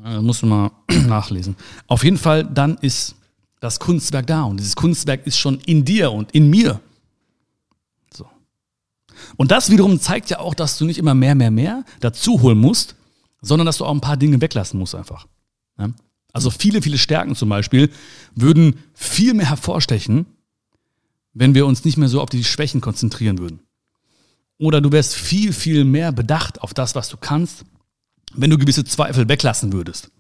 Da 0.05 0.23
musst 0.23 0.43
du 0.43 0.47
mal 0.47 0.71
nachlesen. 1.07 1.57
Auf 1.89 2.05
jeden 2.05 2.19
Fall, 2.19 2.45
dann 2.45 2.79
ist 2.79 3.17
das 3.59 3.81
Kunstwerk 3.81 4.29
da 4.29 4.45
und 4.45 4.59
dieses 4.59 4.77
Kunstwerk 4.77 5.27
ist 5.27 5.37
schon 5.37 5.59
in 5.67 5.85
dir 5.85 6.13
und 6.13 6.31
in 6.31 6.49
mir. 6.49 6.81
Und 9.37 9.51
das 9.51 9.71
wiederum 9.71 10.01
zeigt 10.01 10.31
ja 10.31 10.39
auch, 10.39 10.55
dass 10.55 10.79
du 10.79 10.85
nicht 10.85 10.99
immer 10.99 11.15
mehr, 11.15 11.35
mehr, 11.35 11.51
mehr 11.51 11.85
dazu 12.01 12.41
holen 12.41 12.59
musst, 12.59 12.95
sondern 13.41 13.67
dass 13.67 13.79
du 13.79 13.85
auch 13.85 13.95
ein 13.95 14.01
paar 14.01 14.17
Dinge 14.17 14.41
weglassen 14.41 14.79
musst 14.79 14.95
einfach. 14.95 15.27
Ja? 15.79 15.91
Also 16.33 16.51
viele, 16.51 16.83
viele 16.83 16.99
Stärken 16.99 17.35
zum 17.35 17.49
Beispiel 17.49 17.91
würden 18.35 18.77
viel 18.95 19.35
mehr 19.35 19.49
hervorstechen, 19.49 20.27
wenn 21.33 21.55
wir 21.55 21.67
uns 21.67 21.85
nicht 21.85 21.97
mehr 21.97 22.09
so 22.09 22.21
auf 22.21 22.31
die 22.31 22.45
Schwächen 22.45 22.81
konzentrieren 22.81 23.39
würden. 23.39 23.61
Oder 24.59 24.81
du 24.81 24.91
wärst 24.91 25.15
viel, 25.15 25.53
viel 25.53 25.85
mehr 25.85 26.13
bedacht 26.13 26.61
auf 26.61 26.75
das, 26.75 26.95
was 26.95 27.09
du 27.09 27.17
kannst, 27.17 27.65
wenn 28.35 28.51
du 28.51 28.59
gewisse 28.59 28.85
Zweifel 28.85 29.29
weglassen 29.29 29.73
würdest. 29.73 30.11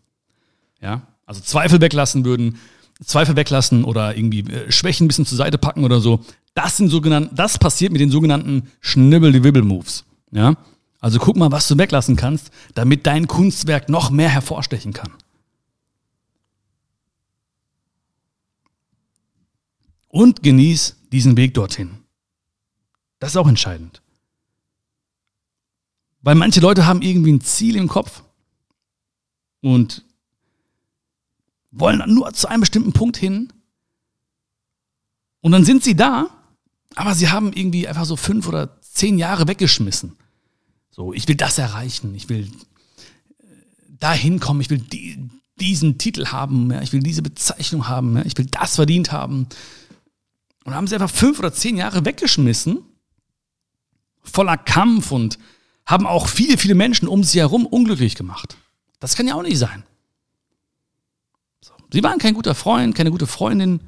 Ja, 0.80 1.08
also 1.26 1.40
Zweifel 1.40 1.80
weglassen 1.80 2.24
würden, 2.24 2.58
Zweifel 3.04 3.36
weglassen 3.36 3.84
oder 3.84 4.16
irgendwie 4.16 4.40
äh, 4.40 4.72
Schwächen 4.72 5.04
ein 5.04 5.08
bisschen 5.08 5.26
zur 5.26 5.38
Seite 5.38 5.58
packen 5.58 5.84
oder 5.84 6.00
so. 6.00 6.24
Das 6.54 6.76
sind 6.76 6.88
sogenannten, 6.88 7.34
das 7.34 7.58
passiert 7.58 7.92
mit 7.92 8.00
den 8.00 8.10
sogenannten 8.10 8.70
Schnibbel-die-Wibbel-Moves. 8.80 10.04
Ja, 10.30 10.56
also 11.00 11.18
guck 11.18 11.36
mal, 11.36 11.52
was 11.52 11.68
du 11.68 11.78
weglassen 11.78 12.16
kannst, 12.16 12.50
damit 12.74 13.06
dein 13.06 13.28
Kunstwerk 13.28 13.88
noch 13.88 14.10
mehr 14.10 14.28
hervorstechen 14.28 14.92
kann. 14.92 15.12
Und 20.08 20.42
genieß 20.42 20.96
diesen 21.12 21.36
Weg 21.36 21.54
dorthin. 21.54 21.98
Das 23.20 23.30
ist 23.30 23.36
auch 23.36 23.48
entscheidend. 23.48 24.02
Weil 26.22 26.34
manche 26.34 26.60
Leute 26.60 26.86
haben 26.86 27.02
irgendwie 27.02 27.32
ein 27.32 27.40
Ziel 27.40 27.76
im 27.76 27.88
Kopf 27.88 28.22
und 29.60 30.04
wollen 31.70 32.02
nur 32.12 32.32
zu 32.32 32.48
einem 32.48 32.60
bestimmten 32.60 32.92
Punkt 32.92 33.16
hin. 33.16 33.52
Und 35.40 35.52
dann 35.52 35.64
sind 35.64 35.84
sie 35.84 35.94
da, 35.94 36.28
aber 36.96 37.14
sie 37.14 37.28
haben 37.28 37.52
irgendwie 37.52 37.86
einfach 37.86 38.04
so 38.04 38.16
fünf 38.16 38.48
oder 38.48 38.80
zehn 38.80 39.18
Jahre 39.18 39.46
weggeschmissen. 39.46 40.16
So, 40.98 41.12
ich 41.12 41.28
will 41.28 41.36
das 41.36 41.58
erreichen, 41.58 42.12
ich 42.16 42.28
will 42.28 42.50
äh, 43.38 43.44
dahin 44.00 44.40
kommen, 44.40 44.60
ich 44.60 44.68
will 44.68 44.78
die, 44.78 45.30
diesen 45.60 45.96
Titel 45.96 46.26
haben, 46.26 46.72
ja, 46.72 46.82
ich 46.82 46.92
will 46.92 46.98
diese 46.98 47.22
Bezeichnung 47.22 47.86
haben, 47.86 48.16
ja, 48.16 48.24
ich 48.24 48.36
will 48.36 48.46
das 48.46 48.74
verdient 48.74 49.12
haben. 49.12 49.46
Und 50.64 50.74
haben 50.74 50.88
sie 50.88 50.96
einfach 50.96 51.08
fünf 51.08 51.38
oder 51.38 51.52
zehn 51.52 51.76
Jahre 51.76 52.04
weggeschmissen, 52.04 52.82
voller 54.24 54.56
Kampf 54.56 55.12
und 55.12 55.38
haben 55.86 56.04
auch 56.04 56.26
viele, 56.26 56.58
viele 56.58 56.74
Menschen 56.74 57.06
um 57.06 57.22
sie 57.22 57.38
herum 57.38 57.64
unglücklich 57.64 58.16
gemacht. 58.16 58.56
Das 58.98 59.14
kann 59.14 59.28
ja 59.28 59.36
auch 59.36 59.42
nicht 59.42 59.58
sein. 59.58 59.84
So. 61.60 61.74
Sie 61.92 62.02
waren 62.02 62.18
kein 62.18 62.34
guter 62.34 62.56
Freund, 62.56 62.96
keine 62.96 63.12
gute 63.12 63.28
Freundin. 63.28 63.82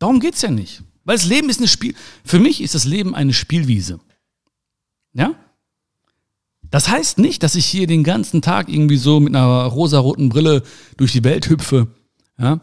Darum 0.00 0.18
geht 0.18 0.34
es 0.34 0.42
ja 0.42 0.50
nicht. 0.50 0.82
Weil 1.04 1.16
das 1.16 1.26
Leben 1.26 1.48
ist 1.48 1.60
ein 1.60 1.68
Spiel. 1.68 1.94
Für 2.24 2.40
mich 2.40 2.60
ist 2.60 2.74
das 2.74 2.86
Leben 2.86 3.14
eine 3.14 3.32
Spielwiese. 3.32 4.00
Ja? 5.14 5.34
Das 6.70 6.88
heißt 6.88 7.18
nicht, 7.18 7.42
dass 7.42 7.54
ich 7.54 7.66
hier 7.66 7.86
den 7.86 8.04
ganzen 8.04 8.42
Tag 8.42 8.68
irgendwie 8.68 8.96
so 8.96 9.20
mit 9.20 9.34
einer 9.34 9.64
rosaroten 9.64 10.28
Brille 10.28 10.62
durch 10.96 11.12
die 11.12 11.24
Welt 11.24 11.48
hüpfe. 11.48 11.86
Ja? 12.36 12.60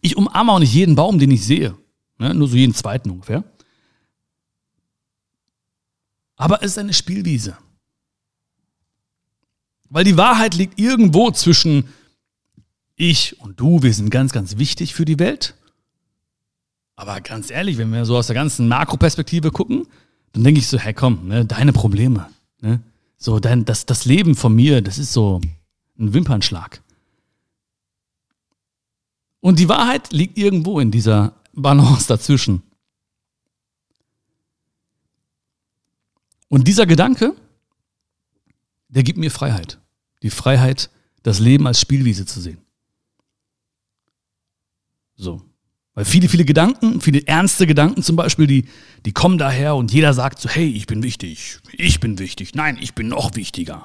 Ich 0.00 0.16
umarme 0.16 0.52
auch 0.52 0.58
nicht 0.60 0.72
jeden 0.72 0.94
Baum, 0.94 1.18
den 1.18 1.30
ich 1.30 1.44
sehe. 1.44 1.76
Ja? 2.18 2.32
Nur 2.32 2.48
so 2.48 2.56
jeden 2.56 2.74
zweiten 2.74 3.10
ungefähr. 3.10 3.44
Aber 6.36 6.62
es 6.62 6.72
ist 6.72 6.78
eine 6.78 6.94
Spielwiese. 6.94 7.58
Weil 9.90 10.04
die 10.04 10.16
Wahrheit 10.16 10.54
liegt 10.54 10.78
irgendwo 10.78 11.30
zwischen 11.32 11.88
ich 12.94 13.40
und 13.40 13.58
du, 13.58 13.82
wir 13.82 13.92
sind 13.92 14.10
ganz, 14.10 14.32
ganz 14.32 14.56
wichtig 14.56 14.94
für 14.94 15.04
die 15.04 15.18
Welt. 15.18 15.54
Aber 16.96 17.20
ganz 17.22 17.50
ehrlich, 17.50 17.76
wenn 17.78 17.92
wir 17.92 18.04
so 18.04 18.16
aus 18.16 18.26
der 18.26 18.34
ganzen 18.34 18.68
Makroperspektive 18.68 19.50
gucken, 19.50 19.86
dann 20.32 20.44
denke 20.44 20.60
ich 20.60 20.66
so, 20.66 20.78
hey 20.78 20.94
komm, 20.94 21.28
ne, 21.28 21.44
deine 21.44 21.72
Probleme. 21.72 22.28
Ne? 22.60 22.80
So, 23.16 23.40
dein, 23.40 23.64
das, 23.64 23.86
das 23.86 24.04
Leben 24.04 24.34
von 24.34 24.54
mir, 24.54 24.80
das 24.80 24.98
ist 24.98 25.12
so 25.12 25.40
ein 25.98 26.14
Wimpernschlag. 26.14 26.82
Und 29.40 29.58
die 29.58 29.68
Wahrheit 29.68 30.12
liegt 30.12 30.38
irgendwo 30.38 30.80
in 30.80 30.90
dieser 30.90 31.34
Balance 31.52 32.06
dazwischen. 32.06 32.62
Und 36.48 36.66
dieser 36.66 36.86
Gedanke, 36.86 37.34
der 38.88 39.02
gibt 39.02 39.18
mir 39.18 39.30
Freiheit. 39.30 39.78
Die 40.22 40.30
Freiheit, 40.30 40.90
das 41.22 41.38
Leben 41.38 41.66
als 41.66 41.80
Spielwiese 41.80 42.26
zu 42.26 42.40
sehen. 42.40 42.58
So. 45.14 45.42
Weil 45.94 46.04
viele, 46.04 46.28
viele 46.28 46.44
Gedanken, 46.44 47.00
viele 47.00 47.26
ernste 47.26 47.66
Gedanken 47.66 48.02
zum 48.02 48.16
Beispiel, 48.16 48.46
die, 48.46 48.64
die 49.04 49.12
kommen 49.12 49.38
daher 49.38 49.74
und 49.74 49.92
jeder 49.92 50.14
sagt 50.14 50.40
so, 50.40 50.48
hey, 50.48 50.68
ich 50.68 50.86
bin 50.86 51.02
wichtig, 51.02 51.58
ich 51.72 51.98
bin 52.00 52.18
wichtig, 52.18 52.54
nein, 52.54 52.78
ich 52.80 52.94
bin 52.94 53.08
noch 53.08 53.34
wichtiger. 53.34 53.84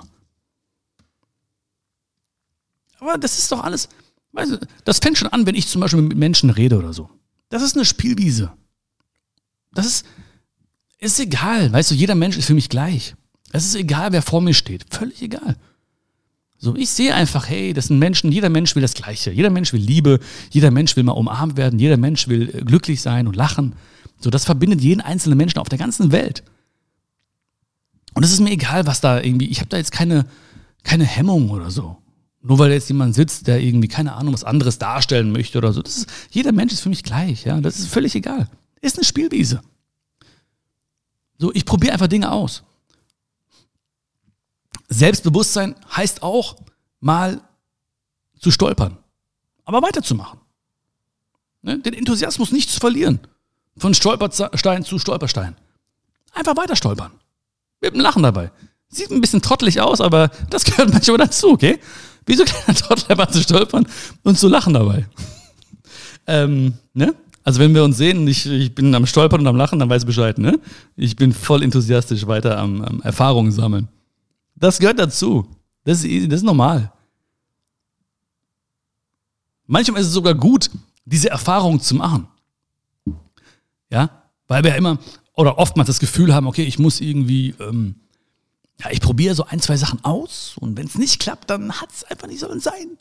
Aber 3.00 3.18
das 3.18 3.40
ist 3.40 3.52
doch 3.52 3.64
alles, 3.64 3.90
weißt 4.34 4.52
du, 4.52 4.60
das 4.84 5.00
fängt 5.00 5.18
schon 5.18 5.30
an, 5.30 5.46
wenn 5.46 5.56
ich 5.56 5.68
zum 5.68 5.82
Beispiel 5.82 6.02
mit 6.02 6.18
Menschen 6.18 6.50
rede 6.50 6.78
oder 6.78 6.94
so. 6.94 7.10
Das 7.50 7.64
ist 7.64 7.76
eine 7.76 7.86
Spielwiese. 7.86 8.54
Das 9.74 9.86
ist, 9.86 10.06
ist 11.00 11.20
egal, 11.20 11.72
weißt 11.74 11.92
du, 11.92 11.96
jeder 11.96 12.16
Mensch 12.16 12.38
ist 12.38 12.48
für 12.48 12.54
mich 12.54 12.70
gleich. 12.70 13.16
Es 13.52 13.66
ist 13.66 13.76
egal, 13.76 14.12
wer 14.12 14.22
vor 14.22 14.42
mir 14.42 14.54
steht. 14.54 14.86
Völlig 14.90 15.22
egal. 15.22 15.58
So, 16.58 16.76
ich 16.76 16.90
sehe 16.90 17.14
einfach, 17.14 17.50
hey, 17.50 17.74
das 17.74 17.88
sind 17.88 18.00
Menschen, 18.00 18.32
jeder 18.32 18.50
Mensch 18.50 18.76
will 18.76 18.82
das 18.82 18.94
Gleiche. 18.94 19.32
Jeder 19.32 19.50
Mensch 19.50 19.74
will 19.74 19.82
Liebe, 19.82 20.20
jeder 20.52 20.72
Mensch 20.72 20.96
will 20.96 21.04
mal 21.04 21.12
umarmt 21.12 21.58
werden, 21.58 21.80
jeder 21.80 21.98
Mensch 21.98 22.28
will 22.28 22.50
äh, 22.50 22.62
glücklich 22.62 23.02
sein 23.02 23.28
und 23.28 23.36
lachen. 23.36 23.74
So, 24.20 24.30
das 24.30 24.46
verbindet 24.46 24.82
jeden 24.82 25.02
einzelnen 25.02 25.38
Menschen 25.38 25.60
auf 25.60 25.70
der 25.70 25.78
ganzen 25.78 26.12
Welt. 26.12 26.44
Und 28.14 28.24
es 28.24 28.32
ist 28.32 28.40
mir 28.40 28.52
egal, 28.52 28.88
was 28.88 29.02
da 29.02 29.22
irgendwie, 29.22 29.48
ich 29.48 29.60
habe 29.60 29.70
da 29.70 29.78
jetzt 29.78 29.92
keine, 29.92 30.26
keine 30.84 31.04
Hemmung 31.04 31.50
oder 31.50 31.70
so. 31.70 31.98
Nur 32.42 32.60
weil 32.60 32.72
jetzt 32.72 32.88
jemand 32.88 33.16
sitzt, 33.16 33.48
der 33.48 33.62
irgendwie, 33.62 33.88
keine 33.88 34.14
Ahnung, 34.14 34.34
was 34.34 34.44
anderes 34.44 34.78
darstellen 34.78 35.32
möchte 35.32 35.58
oder 35.58 35.74
so. 35.74 35.82
Das 35.82 35.98
ist, 35.98 36.10
jeder 36.32 36.52
Mensch 36.52 36.72
ist 36.72 36.82
für 36.82 36.90
mich 36.90 37.04
gleich, 37.04 37.44
ja. 37.44 37.60
Das 37.60 37.78
ist 37.78 37.88
völlig 37.88 38.16
egal. 38.16 38.48
Ist 38.82 38.98
eine 38.98 39.04
Spielwiese. 39.04 39.62
So, 41.38 41.52
ich 41.54 41.66
probiere 41.66 41.94
einfach 41.94 42.08
Dinge 42.08 42.32
aus. 42.32 42.64
Selbstbewusstsein 44.98 45.76
heißt 45.96 46.24
auch, 46.24 46.56
mal 47.00 47.42
zu 48.40 48.52
stolpern, 48.52 48.98
aber 49.66 49.82
weiterzumachen. 49.82 50.40
Ne? 51.62 51.80
Den 51.80 51.94
Enthusiasmus 51.94 52.52
nicht 52.52 52.70
zu 52.70 52.80
verlieren. 52.80 53.20
Von 53.78 53.94
Stolperstein 53.94 54.86
zu 54.86 55.00
Stolperstein. 55.00 55.56
Einfach 56.34 56.56
weiter 56.56 56.76
stolpern. 56.76 57.12
Mit 57.82 57.94
einem 57.94 58.02
Lachen 58.02 58.24
dabei. 58.24 58.52
Sieht 58.88 59.12
ein 59.12 59.20
bisschen 59.20 59.42
trottelig 59.42 59.82
aus, 59.82 60.00
aber 60.00 60.30
das 60.50 60.64
gehört 60.66 60.94
manchmal 60.94 61.18
dazu, 61.18 61.52
okay? 61.52 61.80
Wie 62.26 62.36
so 62.36 62.44
ein 62.44 62.48
kleiner 62.48 62.78
Trottel 62.78 63.30
zu 63.30 63.42
stolpern 63.42 63.88
und 64.24 64.40
zu 64.40 64.48
lachen 64.48 64.74
dabei. 64.74 65.06
ähm, 66.28 66.74
ne? 66.94 67.14
Also 67.44 67.60
wenn 67.60 67.76
wir 67.76 67.84
uns 67.84 67.98
sehen, 67.98 68.28
ich, 68.28 68.48
ich 68.48 68.74
bin 68.74 68.96
am 68.96 69.06
Stolpern 69.06 69.42
und 69.42 69.48
am 69.48 69.58
Lachen, 69.58 69.78
dann 69.78 69.90
weiß 69.90 70.04
ich 70.04 70.08
Bescheid, 70.08 70.38
ne? 70.40 70.60
Ich 70.96 71.16
bin 71.16 71.34
voll 71.34 71.62
enthusiastisch 71.62 72.26
weiter 72.26 72.58
am, 72.58 72.82
am 72.82 73.02
Erfahrungen 73.02 73.52
sammeln. 73.52 73.88
Das 74.56 74.80
gehört 74.80 75.00
dazu. 75.00 75.48
Das 75.84 76.04
ist, 76.04 76.32
das 76.32 76.40
ist 76.40 76.46
normal. 76.46 76.92
Manchmal 79.68 80.02
ist 80.02 80.08
es 80.08 80.14
sogar 80.14 80.36
gut, 80.36 80.70
diese 81.06 81.30
Erfahrung 81.30 81.80
zu 81.80 81.96
machen. 81.96 82.28
Ja, 83.90 84.24
weil 84.48 84.64
wir 84.64 84.72
ja 84.72 84.78
immer 84.78 85.00
oder 85.34 85.58
oftmals 85.58 85.88
das 85.88 86.00
Gefühl 86.00 86.34
haben, 86.34 86.48
okay, 86.48 86.64
ich 86.64 86.80
muss 86.80 87.02
irgendwie, 87.02 87.54
ähm, 87.60 87.96
ja, 88.80 88.90
ich 88.92 89.02
probiere 89.02 89.36
so 89.36 89.46
ein, 89.46 89.60
zwei 89.60 89.78
Sachen 89.78 90.04
aus 90.04 90.56
und 90.60 90.78
wenn 90.78 90.88
es 90.88 90.98
nicht 90.98 91.20
klappt, 91.20 91.50
dann 91.50 91.74
hat 91.82 91.92
es 91.92 92.04
einfach 92.04 92.28
nicht 92.28 92.40
sollen 92.40 92.60
sein. 92.60 92.98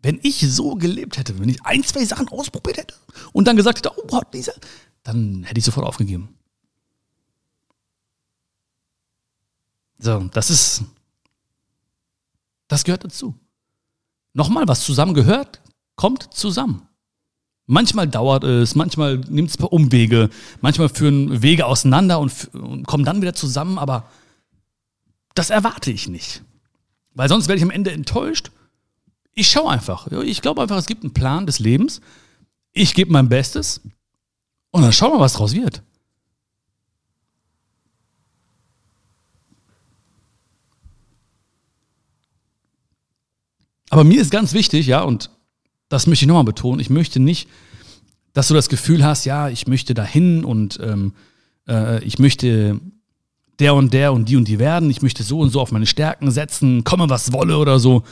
Wenn 0.00 0.20
ich 0.22 0.40
so 0.48 0.76
gelebt 0.76 1.18
hätte, 1.18 1.38
wenn 1.38 1.48
ich 1.48 1.64
ein, 1.64 1.82
zwei 1.82 2.04
Sachen 2.04 2.28
ausprobiert 2.28 2.78
hätte 2.78 2.94
und 3.32 3.48
dann 3.48 3.56
gesagt 3.56 3.78
hätte, 3.78 3.92
oh 3.96 4.06
Gott, 4.06 4.32
dieser, 4.32 4.52
dann 5.02 5.42
hätte 5.42 5.58
ich 5.58 5.64
sofort 5.64 5.86
aufgegeben. 5.86 6.37
So, 10.08 10.20
das 10.32 10.48
ist, 10.48 10.84
das 12.66 12.82
gehört 12.82 13.04
dazu. 13.04 13.34
Nochmal, 14.32 14.66
was 14.66 14.80
zusammen 14.80 15.12
gehört, 15.12 15.60
kommt 15.96 16.32
zusammen. 16.32 16.88
Manchmal 17.66 18.08
dauert 18.08 18.42
es, 18.42 18.74
manchmal 18.74 19.18
nimmt 19.18 19.50
es 19.50 19.56
ein 19.56 19.60
paar 19.60 19.72
Umwege, 19.74 20.30
manchmal 20.62 20.88
führen 20.88 21.42
Wege 21.42 21.66
auseinander 21.66 22.20
und, 22.20 22.54
und 22.54 22.86
kommen 22.86 23.04
dann 23.04 23.20
wieder 23.20 23.34
zusammen, 23.34 23.78
aber 23.78 24.08
das 25.34 25.50
erwarte 25.50 25.90
ich 25.90 26.08
nicht. 26.08 26.42
Weil 27.12 27.28
sonst 27.28 27.46
werde 27.46 27.58
ich 27.58 27.64
am 27.64 27.70
Ende 27.70 27.92
enttäuscht. 27.92 28.50
Ich 29.34 29.50
schaue 29.50 29.70
einfach. 29.70 30.06
Ich 30.06 30.40
glaube 30.40 30.62
einfach, 30.62 30.78
es 30.78 30.86
gibt 30.86 31.04
einen 31.04 31.12
Plan 31.12 31.44
des 31.44 31.58
Lebens. 31.58 32.00
Ich 32.72 32.94
gebe 32.94 33.12
mein 33.12 33.28
Bestes 33.28 33.82
und 34.70 34.80
dann 34.80 34.92
schauen 34.94 35.12
wir, 35.12 35.20
was 35.20 35.34
draus 35.34 35.54
wird. 35.54 35.82
Aber 43.90 44.04
mir 44.04 44.20
ist 44.20 44.30
ganz 44.30 44.52
wichtig, 44.52 44.86
ja, 44.86 45.02
und 45.02 45.30
das 45.88 46.06
möchte 46.06 46.24
ich 46.24 46.28
nochmal 46.28 46.44
betonen, 46.44 46.80
ich 46.80 46.90
möchte 46.90 47.20
nicht, 47.20 47.48
dass 48.32 48.48
du 48.48 48.54
das 48.54 48.68
Gefühl 48.68 49.04
hast, 49.04 49.24
ja, 49.24 49.48
ich 49.48 49.66
möchte 49.66 49.94
dahin 49.94 50.44
und 50.44 50.78
ähm, 50.82 51.14
äh, 51.66 52.02
ich 52.04 52.18
möchte 52.18 52.80
der 53.58 53.74
und 53.74 53.92
der 53.92 54.12
und 54.12 54.28
die 54.28 54.36
und 54.36 54.46
die 54.46 54.58
werden, 54.58 54.90
ich 54.90 55.02
möchte 55.02 55.22
so 55.22 55.40
und 55.40 55.50
so 55.50 55.60
auf 55.60 55.72
meine 55.72 55.86
Stärken 55.86 56.30
setzen, 56.30 56.84
komme 56.84 57.08
was 57.08 57.32
wolle 57.32 57.58
oder 57.58 57.78
so. 57.80 58.04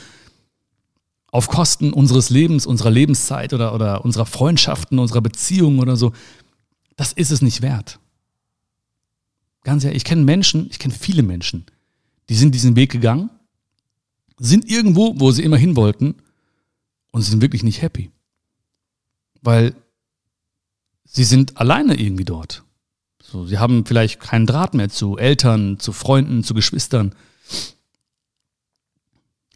Auf 1.30 1.48
Kosten 1.48 1.92
unseres 1.92 2.30
Lebens, 2.30 2.66
unserer 2.66 2.90
Lebenszeit 2.90 3.52
oder, 3.52 3.74
oder 3.74 4.04
unserer 4.04 4.26
Freundschaften, 4.26 4.98
unserer 4.98 5.20
Beziehungen 5.20 5.80
oder 5.80 5.96
so. 5.96 6.12
Das 6.96 7.12
ist 7.12 7.30
es 7.30 7.42
nicht 7.42 7.60
wert. 7.60 7.98
Ganz 9.62 9.84
ehrlich, 9.84 9.98
ich 9.98 10.04
kenne 10.04 10.22
Menschen, 10.22 10.68
ich 10.70 10.78
kenne 10.78 10.94
viele 10.94 11.22
Menschen, 11.22 11.66
die 12.30 12.36
sind 12.36 12.54
diesen 12.54 12.74
Weg 12.74 12.90
gegangen 12.90 13.30
sind 14.38 14.70
irgendwo, 14.70 15.18
wo 15.18 15.30
sie 15.30 15.42
immer 15.42 15.56
hin 15.56 15.76
wollten 15.76 16.14
und 17.12 17.22
sind 17.22 17.40
wirklich 17.42 17.62
nicht 17.62 17.82
happy. 17.82 18.10
Weil 19.42 19.74
sie 21.04 21.24
sind 21.24 21.56
alleine 21.56 21.98
irgendwie 21.98 22.24
dort. 22.24 22.64
So, 23.22 23.46
sie 23.46 23.58
haben 23.58 23.86
vielleicht 23.86 24.20
keinen 24.20 24.46
Draht 24.46 24.74
mehr 24.74 24.88
zu 24.88 25.16
Eltern, 25.16 25.78
zu 25.80 25.92
Freunden, 25.92 26.44
zu 26.44 26.54
Geschwistern. 26.54 27.14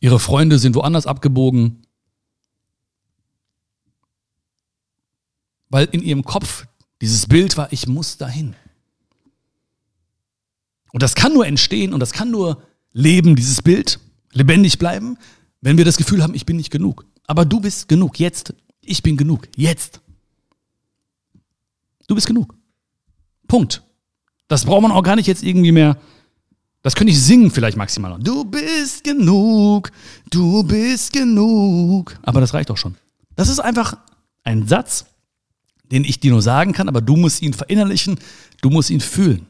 Ihre 0.01 0.19
Freunde 0.19 0.59
sind 0.59 0.75
woanders 0.75 1.07
abgebogen. 1.07 1.83
Weil 5.69 5.87
in 5.93 6.03
ihrem 6.03 6.25
Kopf 6.25 6.67
dieses 7.01 7.27
Bild 7.27 7.57
war, 7.57 7.73
ich 7.73 7.87
muss 7.87 8.17
dahin. 8.17 8.57
Und 10.93 11.03
das 11.03 11.15
kann 11.15 11.33
nur 11.33 11.47
entstehen 11.47 11.93
und 11.93 12.01
das 12.01 12.13
kann 12.13 12.31
nur 12.31 12.63
leben, 12.93 13.37
dieses 13.37 13.63
Bild, 13.63 14.01
lebendig 14.33 14.79
bleiben, 14.79 15.19
wenn 15.61 15.77
wir 15.77 15.85
das 15.85 15.97
Gefühl 15.97 16.23
haben, 16.23 16.35
ich 16.35 16.47
bin 16.47 16.57
nicht 16.57 16.71
genug. 16.71 17.05
Aber 17.27 17.45
du 17.45 17.61
bist 17.61 17.89
genug, 17.89 18.19
jetzt. 18.19 18.55
Ich 18.81 19.03
bin 19.03 19.17
genug, 19.17 19.49
jetzt. 19.57 20.01
Du 22.07 22.15
bist 22.15 22.27
genug. 22.27 22.55
Punkt. 23.47 23.83
Das 24.49 24.65
braucht 24.65 24.83
man 24.83 24.93
auch 24.93 25.03
gar 25.03 25.17
nicht 25.17 25.27
jetzt 25.27 25.43
irgendwie 25.43 25.73
mehr. 25.73 25.97
Das 26.83 26.97
könnte 26.97 27.13
ich 27.13 27.23
singen 27.23 27.51
vielleicht 27.51 27.77
maximal. 27.77 28.19
Du 28.19 28.45
bist 28.45 29.05
genug, 29.05 29.93
du 30.31 30.63
bist 30.63 31.13
genug. 31.13 32.19
Aber 32.23 32.41
das 32.41 32.55
reicht 32.55 32.71
auch 32.71 32.77
schon. 32.77 32.97
Das 33.37 33.49
ist 33.49 33.61
einfach 33.61 33.97
ein 34.45 34.67
Satz, 34.67 35.05
den 35.93 36.05
ich 36.05 36.21
dir 36.21 36.31
nur 36.31 36.43
sagen 36.43 36.73
kann, 36.73 36.89
aber 36.89 37.01
du 37.01 37.17
musst 37.17 37.43
ihn 37.43 37.53
verinnerlichen, 37.53 38.19
du 38.63 38.71
musst 38.71 38.91
ihn 38.91 39.01
fühlen. 39.01 39.47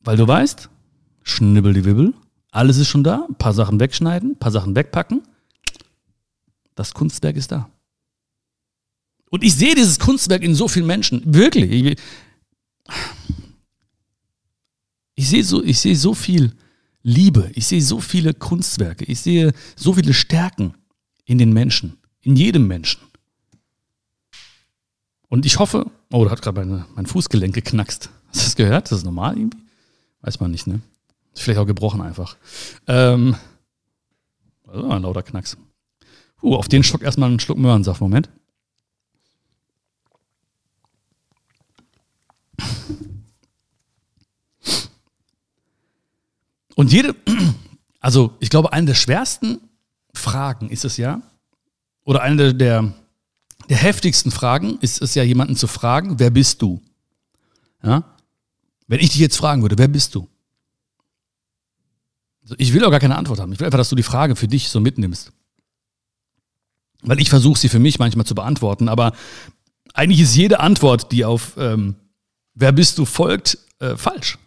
Weil 0.00 0.16
du 0.16 0.26
weißt, 0.26 0.68
schnibbel 1.22 1.74
die 1.74 1.84
Wibbel, 1.84 2.14
alles 2.50 2.78
ist 2.78 2.88
schon 2.88 3.04
da, 3.04 3.26
ein 3.28 3.34
paar 3.34 3.52
Sachen 3.52 3.80
wegschneiden, 3.80 4.32
ein 4.32 4.38
paar 4.38 4.52
Sachen 4.52 4.74
wegpacken. 4.74 5.22
Das 6.74 6.94
Kunstwerk 6.94 7.36
ist 7.36 7.52
da. 7.52 7.68
Und 9.30 9.44
ich 9.44 9.54
sehe 9.54 9.74
dieses 9.74 9.98
Kunstwerk 9.98 10.42
in 10.42 10.54
so 10.54 10.68
vielen 10.68 10.86
Menschen. 10.86 11.22
Wirklich. 11.24 11.70
Ich, 11.70 11.98
ich 15.14 15.28
sehe 15.28 15.44
so, 15.44 15.62
ich 15.62 15.78
sehe 15.78 15.96
so 15.96 16.14
viel 16.14 16.54
Liebe. 17.02 17.50
Ich 17.54 17.66
sehe 17.66 17.82
so 17.82 18.00
viele 18.00 18.32
Kunstwerke. 18.32 19.04
Ich 19.04 19.20
sehe 19.20 19.52
so 19.76 19.92
viele 19.92 20.14
Stärken 20.14 20.74
in 21.24 21.38
den 21.38 21.52
Menschen. 21.52 21.98
In 22.22 22.36
jedem 22.36 22.66
Menschen. 22.66 23.02
Und 25.28 25.44
ich 25.44 25.58
hoffe, 25.58 25.90
oh, 26.10 26.24
da 26.24 26.30
hat 26.30 26.40
gerade 26.40 26.86
mein 26.94 27.06
Fußgelenk 27.06 27.54
geknackst. 27.54 28.08
Hast 28.28 28.40
du 28.40 28.44
das 28.44 28.56
gehört? 28.56 28.90
Das 28.90 28.98
ist 28.98 29.04
normal 29.04 29.36
irgendwie? 29.36 29.58
Weiß 30.28 30.40
man 30.40 30.50
nicht, 30.50 30.66
ne? 30.66 30.82
Ist 31.32 31.42
vielleicht 31.42 31.58
auch 31.58 31.64
gebrochen 31.64 32.02
einfach. 32.02 32.36
Ähm, 32.86 33.34
also 34.66 34.90
ein 34.90 35.00
lauter 35.00 35.22
Knacks. 35.22 35.56
Uh, 36.42 36.54
auf 36.54 36.68
den 36.68 36.82
Schluck 36.82 37.00
erstmal 37.00 37.30
einen 37.30 37.40
Schluck 37.40 37.56
Möhrensaft. 37.56 38.02
Moment. 38.02 38.28
Und 46.74 46.92
jede, 46.92 47.14
also 48.00 48.36
ich 48.38 48.50
glaube, 48.50 48.74
eine 48.74 48.88
der 48.88 48.94
schwersten 48.94 49.62
Fragen 50.12 50.68
ist 50.68 50.84
es 50.84 50.98
ja, 50.98 51.22
oder 52.04 52.20
eine 52.20 52.54
der, 52.54 52.92
der 53.70 53.78
heftigsten 53.78 54.30
Fragen 54.30 54.76
ist 54.82 55.00
es 55.00 55.14
ja, 55.14 55.22
jemanden 55.22 55.56
zu 55.56 55.68
fragen, 55.68 56.18
wer 56.18 56.28
bist 56.28 56.60
du? 56.60 56.82
Ja? 57.82 58.17
Wenn 58.88 59.00
ich 59.00 59.10
dich 59.10 59.20
jetzt 59.20 59.36
fragen 59.36 59.62
würde, 59.62 59.78
wer 59.78 59.88
bist 59.88 60.14
du? 60.14 60.26
Ich 62.56 62.72
will 62.72 62.84
auch 62.84 62.90
gar 62.90 63.00
keine 63.00 63.16
Antwort 63.16 63.38
haben. 63.38 63.52
Ich 63.52 63.60
will 63.60 63.66
einfach, 63.66 63.78
dass 63.78 63.90
du 63.90 63.96
die 63.96 64.02
Frage 64.02 64.34
für 64.34 64.48
dich 64.48 64.70
so 64.70 64.80
mitnimmst. 64.80 65.30
Weil 67.02 67.20
ich 67.20 67.28
versuche 67.28 67.58
sie 67.58 67.68
für 67.68 67.78
mich 67.78 67.98
manchmal 67.98 68.26
zu 68.26 68.34
beantworten, 68.34 68.88
aber 68.88 69.12
eigentlich 69.94 70.20
ist 70.20 70.34
jede 70.34 70.60
Antwort, 70.60 71.12
die 71.12 71.24
auf 71.24 71.52
ähm, 71.58 71.94
wer 72.54 72.72
bist 72.72 72.98
du 72.98 73.04
folgt, 73.04 73.58
äh, 73.78 73.96
falsch. 73.96 74.38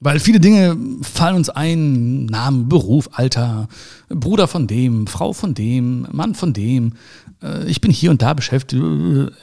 Weil 0.00 0.18
viele 0.18 0.40
Dinge 0.40 0.76
fallen 1.02 1.36
uns 1.36 1.50
ein, 1.50 2.24
Namen, 2.26 2.68
Beruf, 2.68 3.10
Alter, 3.12 3.68
Bruder 4.08 4.48
von 4.48 4.66
dem, 4.66 5.06
Frau 5.06 5.32
von 5.32 5.54
dem, 5.54 6.08
Mann 6.10 6.34
von 6.34 6.52
dem, 6.52 6.94
äh, 7.42 7.66
ich 7.66 7.80
bin 7.80 7.90
hier 7.90 8.10
und 8.10 8.22
da 8.22 8.34
beschäftigt. 8.34 8.82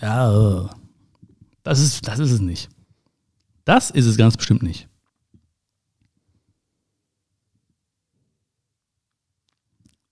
Ja, 0.01 0.69
das 1.67 1.79
ist, 1.79 2.07
das 2.07 2.19
ist 2.19 2.31
es 2.31 2.39
nicht. 2.39 2.69
Das 3.65 3.91
ist 3.91 4.05
es 4.05 4.15
ganz 4.15 4.37
bestimmt 4.37 4.63
nicht. 4.63 4.87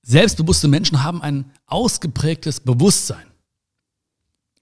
Selbstbewusste 0.02 0.68
Menschen 0.68 1.02
haben 1.02 1.22
ein 1.22 1.52
ausgeprägtes 1.66 2.60
Bewusstsein. 2.60 3.26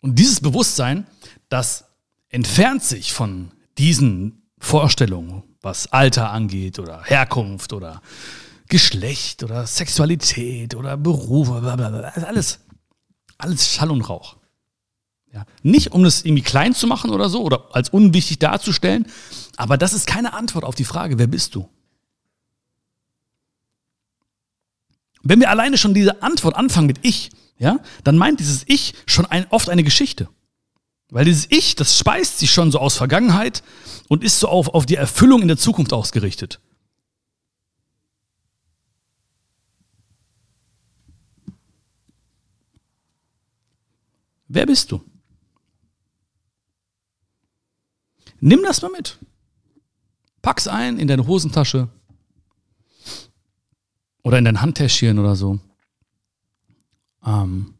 Und 0.01 0.19
dieses 0.19 0.39
Bewusstsein, 0.39 1.07
das 1.49 1.85
entfernt 2.29 2.83
sich 2.83 3.11
von 3.11 3.51
diesen 3.79 4.43
Vorstellungen, 4.59 5.41
was 5.61 5.91
Alter 5.91 6.29
angeht 6.29 6.77
oder 6.77 7.03
Herkunft 7.03 7.73
oder 7.73 8.03
Geschlecht 8.67 9.43
oder 9.43 9.65
Sexualität 9.65 10.75
oder 10.75 10.95
Beruf, 10.95 11.49
blablabla. 11.49 12.09
alles, 12.25 12.59
alles 13.39 13.67
Schall 13.67 13.89
und 13.89 14.01
Rauch. 14.01 14.37
Ja, 15.33 15.47
nicht, 15.63 15.91
um 15.91 16.03
das 16.03 16.23
irgendwie 16.23 16.43
klein 16.43 16.75
zu 16.75 16.85
machen 16.85 17.09
oder 17.09 17.27
so 17.27 17.41
oder 17.41 17.75
als 17.75 17.89
unwichtig 17.89 18.37
darzustellen, 18.37 19.07
aber 19.57 19.77
das 19.77 19.93
ist 19.93 20.05
keine 20.05 20.33
Antwort 20.33 20.63
auf 20.63 20.75
die 20.75 20.85
Frage, 20.85 21.17
wer 21.17 21.25
bist 21.25 21.55
du? 21.55 21.67
Wenn 25.23 25.39
wir 25.39 25.49
alleine 25.49 25.77
schon 25.79 25.95
diese 25.95 26.21
Antwort 26.21 26.55
anfangen 26.55 26.85
mit 26.85 26.99
Ich, 27.01 27.31
ja, 27.57 27.79
dann 28.03 28.15
meint 28.15 28.41
dieses 28.41 28.63
Ich 28.67 28.93
schon 29.07 29.25
ein, 29.25 29.47
oft 29.49 29.69
eine 29.69 29.83
Geschichte. 29.83 30.29
Weil 31.09 31.25
dieses 31.25 31.47
Ich, 31.49 31.75
das 31.75 31.97
speist 31.97 32.37
sich 32.37 32.51
schon 32.51 32.71
so 32.71 32.77
aus 32.77 32.97
Vergangenheit 32.97 33.63
und 34.09 34.23
ist 34.23 34.39
so 34.39 34.49
auf, 34.49 34.67
auf 34.69 34.85
die 34.85 34.95
Erfüllung 34.95 35.41
in 35.41 35.47
der 35.47 35.57
Zukunft 35.57 35.93
ausgerichtet. 35.93 36.59
Wer 44.47 44.67
bist 44.67 44.91
du? 44.91 45.01
Nimm 48.45 48.61
das 48.61 48.81
mal 48.81 48.91
mit. 48.91 49.19
Pack's 50.41 50.67
ein 50.67 50.99
in 50.99 51.07
deine 51.07 51.25
Hosentasche 51.25 51.87
oder 54.21 54.37
in 54.37 54.43
dein 54.43 54.59
Handtäschchen 54.59 55.17
oder 55.17 55.37
so. 55.37 55.61
Ähm, 57.25 57.75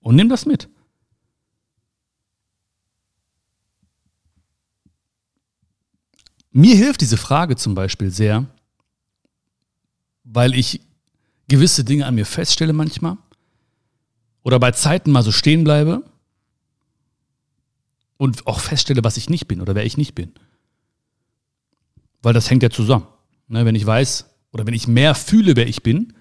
und 0.00 0.16
nimm 0.16 0.28
das 0.28 0.44
mit. 0.44 0.68
Mir 6.50 6.74
hilft 6.74 7.00
diese 7.00 7.16
Frage 7.16 7.54
zum 7.54 7.76
Beispiel 7.76 8.10
sehr, 8.10 8.46
weil 10.24 10.54
ich 10.54 10.80
gewisse 11.46 11.84
Dinge 11.84 12.06
an 12.06 12.16
mir 12.16 12.26
feststelle 12.26 12.72
manchmal 12.72 13.18
oder 14.42 14.58
bei 14.58 14.72
Zeiten 14.72 15.12
mal 15.12 15.22
so 15.22 15.30
stehen 15.30 15.62
bleibe 15.62 16.02
Und 18.22 18.46
auch 18.46 18.60
feststelle, 18.60 19.02
was 19.02 19.16
ich 19.16 19.28
nicht 19.28 19.48
bin 19.48 19.60
oder 19.60 19.74
wer 19.74 19.84
ich 19.84 19.96
nicht 19.96 20.14
bin. 20.14 20.30
Weil 22.22 22.32
das 22.32 22.48
hängt 22.48 22.62
ja 22.62 22.70
zusammen. 22.70 23.08
Ne, 23.48 23.64
wenn 23.64 23.74
ich 23.74 23.84
weiß 23.84 24.26
oder 24.52 24.64
wenn 24.64 24.74
ich 24.74 24.86
mehr 24.86 25.16
fühle, 25.16 25.56
wer 25.56 25.66
ich 25.66 25.82
bin, 25.82 26.12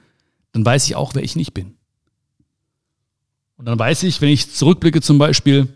dann 0.52 0.66
weiß 0.66 0.88
ich 0.88 0.96
auch, 0.96 1.14
wer 1.14 1.22
ich 1.22 1.36
nicht 1.36 1.54
bin. 1.54 1.76
Und 3.56 3.66
dann 3.68 3.78
weiß 3.78 4.02
ich, 4.02 4.20
wenn 4.20 4.30
ich 4.30 4.52
zurückblicke 4.52 5.00
zum 5.00 5.20
Beispiel, 5.20 5.68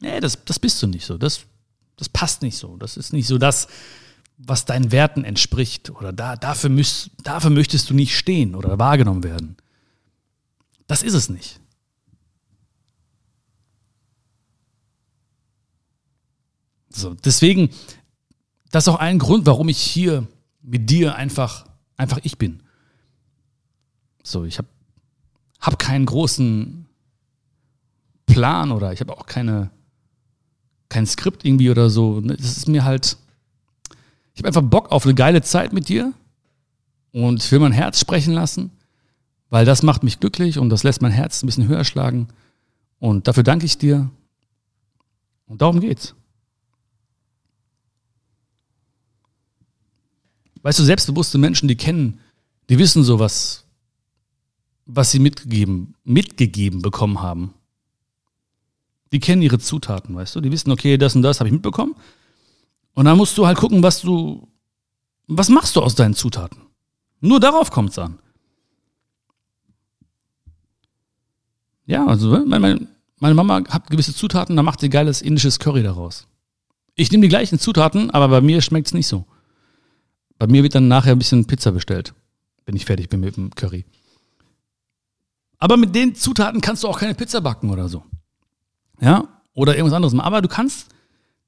nee, 0.00 0.20
das, 0.20 0.44
das 0.44 0.60
bist 0.60 0.80
du 0.84 0.86
nicht 0.86 1.04
so. 1.04 1.18
Das, 1.18 1.40
das 1.96 2.08
passt 2.08 2.42
nicht 2.42 2.56
so. 2.56 2.76
Das 2.76 2.96
ist 2.96 3.12
nicht 3.12 3.26
so 3.26 3.38
das, 3.38 3.66
was 4.36 4.66
deinen 4.66 4.92
Werten 4.92 5.24
entspricht. 5.24 5.90
Oder 5.90 6.12
da, 6.12 6.36
dafür, 6.36 6.70
müsst, 6.70 7.10
dafür 7.24 7.50
möchtest 7.50 7.90
du 7.90 7.94
nicht 7.94 8.16
stehen 8.16 8.54
oder 8.54 8.78
wahrgenommen 8.78 9.24
werden. 9.24 9.56
Das 10.86 11.02
ist 11.02 11.14
es 11.14 11.28
nicht. 11.28 11.58
So, 16.90 17.14
deswegen, 17.14 17.70
das 18.70 18.84
ist 18.84 18.88
auch 18.88 18.98
ein 18.98 19.18
Grund, 19.18 19.46
warum 19.46 19.68
ich 19.68 19.78
hier 19.78 20.26
mit 20.62 20.90
dir 20.90 21.14
einfach, 21.14 21.66
einfach 21.96 22.18
ich 22.22 22.38
bin. 22.38 22.62
So, 24.22 24.44
ich 24.44 24.58
habe 24.58 24.68
hab 25.60 25.78
keinen 25.78 26.06
großen 26.06 26.86
Plan 28.26 28.72
oder 28.72 28.92
ich 28.92 29.00
habe 29.00 29.16
auch 29.16 29.26
keine, 29.26 29.70
kein 30.88 31.06
Skript 31.06 31.44
irgendwie 31.44 31.70
oder 31.70 31.90
so. 31.90 32.20
Ne, 32.20 32.36
das 32.36 32.56
ist 32.56 32.68
mir 32.68 32.84
halt, 32.84 33.16
ich 34.34 34.40
habe 34.40 34.48
einfach 34.48 34.62
Bock 34.62 34.92
auf 34.92 35.04
eine 35.04 35.14
geile 35.14 35.42
Zeit 35.42 35.72
mit 35.72 35.88
dir 35.88 36.12
und 37.12 37.50
will 37.50 37.58
mein 37.58 37.72
Herz 37.72 37.98
sprechen 37.98 38.34
lassen, 38.34 38.70
weil 39.50 39.64
das 39.64 39.82
macht 39.82 40.02
mich 40.02 40.20
glücklich 40.20 40.58
und 40.58 40.68
das 40.68 40.82
lässt 40.82 41.00
mein 41.00 41.12
Herz 41.12 41.42
ein 41.42 41.46
bisschen 41.46 41.68
höher 41.68 41.84
schlagen. 41.84 42.28
Und 43.00 43.28
dafür 43.28 43.42
danke 43.42 43.64
ich 43.64 43.78
dir. 43.78 44.10
Und 45.46 45.62
darum 45.62 45.80
geht's. 45.80 46.14
Weißt 50.62 50.78
du, 50.78 50.84
selbstbewusste 50.84 51.38
Menschen, 51.38 51.68
die 51.68 51.76
kennen, 51.76 52.20
die 52.68 52.78
wissen 52.78 53.02
so 53.02 53.18
was, 53.18 53.64
sie 54.86 55.18
mitgegeben, 55.18 55.94
mitgegeben 56.04 56.82
bekommen 56.82 57.20
haben. 57.20 57.54
Die 59.12 59.20
kennen 59.20 59.42
ihre 59.42 59.58
Zutaten, 59.58 60.14
weißt 60.14 60.36
du? 60.36 60.40
Die 60.40 60.52
wissen, 60.52 60.70
okay, 60.70 60.98
das 60.98 61.16
und 61.16 61.22
das 61.22 61.40
habe 61.40 61.48
ich 61.48 61.52
mitbekommen. 61.52 61.94
Und 62.94 63.04
dann 63.04 63.16
musst 63.16 63.38
du 63.38 63.46
halt 63.46 63.58
gucken, 63.58 63.82
was 63.82 64.00
du, 64.00 64.48
was 65.26 65.48
machst 65.48 65.76
du 65.76 65.80
aus 65.82 65.94
deinen 65.94 66.14
Zutaten? 66.14 66.62
Nur 67.20 67.40
darauf 67.40 67.70
kommt 67.70 67.90
es 67.90 67.98
an. 67.98 68.18
Ja, 71.86 72.06
also 72.06 72.44
meine, 72.44 72.86
meine 73.18 73.34
Mama 73.34 73.62
hat 73.68 73.88
gewisse 73.88 74.14
Zutaten, 74.14 74.56
da 74.56 74.62
macht 74.62 74.80
sie 74.80 74.90
geiles 74.90 75.22
indisches 75.22 75.58
Curry 75.58 75.82
daraus. 75.82 76.26
Ich 76.94 77.10
nehme 77.10 77.22
die 77.22 77.28
gleichen 77.28 77.58
Zutaten, 77.58 78.10
aber 78.10 78.28
bei 78.28 78.40
mir 78.40 78.60
schmeckt 78.60 78.88
es 78.88 78.94
nicht 78.94 79.06
so. 79.06 79.24
Bei 80.38 80.46
mir 80.46 80.62
wird 80.62 80.74
dann 80.74 80.88
nachher 80.88 81.12
ein 81.12 81.18
bisschen 81.18 81.46
Pizza 81.46 81.72
bestellt, 81.72 82.14
wenn 82.64 82.76
ich 82.76 82.84
fertig 82.84 83.08
bin 83.08 83.20
mit 83.20 83.36
dem 83.36 83.54
Curry. 83.54 83.84
Aber 85.58 85.76
mit 85.76 85.94
den 85.94 86.14
Zutaten 86.14 86.60
kannst 86.60 86.84
du 86.84 86.88
auch 86.88 87.00
keine 87.00 87.14
Pizza 87.14 87.40
backen 87.40 87.70
oder 87.70 87.88
so. 87.88 88.04
Ja? 89.00 89.26
Oder 89.54 89.76
irgendwas 89.76 89.96
anderes. 89.96 90.18
Aber 90.18 90.40
du 90.40 90.48
kannst 90.48 90.86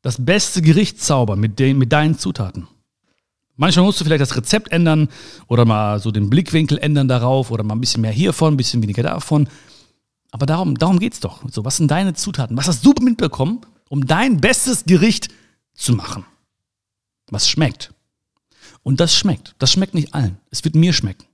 das 0.02 0.24
beste 0.24 0.62
Gericht 0.62 1.00
zaubern 1.00 1.38
mit, 1.38 1.58
den, 1.58 1.78
mit 1.78 1.92
deinen 1.92 2.18
Zutaten. 2.18 2.66
Manchmal 3.56 3.84
musst 3.84 4.00
du 4.00 4.04
vielleicht 4.04 4.22
das 4.22 4.36
Rezept 4.36 4.72
ändern 4.72 5.08
oder 5.46 5.64
mal 5.64 6.00
so 6.00 6.10
den 6.10 6.30
Blickwinkel 6.30 6.78
ändern 6.78 7.08
darauf 7.08 7.50
oder 7.50 7.62
mal 7.62 7.74
ein 7.74 7.80
bisschen 7.80 8.00
mehr 8.00 8.10
hiervon, 8.10 8.54
ein 8.54 8.56
bisschen 8.56 8.82
weniger 8.82 9.02
davon. 9.02 9.48
Aber 10.30 10.46
darum, 10.46 10.76
darum 10.78 10.98
geht 10.98 11.12
es 11.12 11.20
doch. 11.20 11.42
So, 11.50 11.64
was 11.64 11.76
sind 11.76 11.90
deine 11.90 12.14
Zutaten? 12.14 12.56
Was 12.56 12.68
hast 12.68 12.84
du 12.84 12.94
mitbekommen, 13.00 13.60
um 13.88 14.06
dein 14.06 14.40
bestes 14.40 14.84
Gericht 14.84 15.28
zu 15.74 15.92
machen? 15.92 16.24
Was 17.28 17.48
schmeckt? 17.48 17.92
Und 18.82 19.00
das 19.00 19.14
schmeckt. 19.14 19.54
Das 19.58 19.72
schmeckt 19.72 19.94
nicht 19.94 20.14
allen. 20.14 20.38
Es 20.50 20.64
wird 20.64 20.74
mir 20.74 20.92
schmecken. 20.92 21.24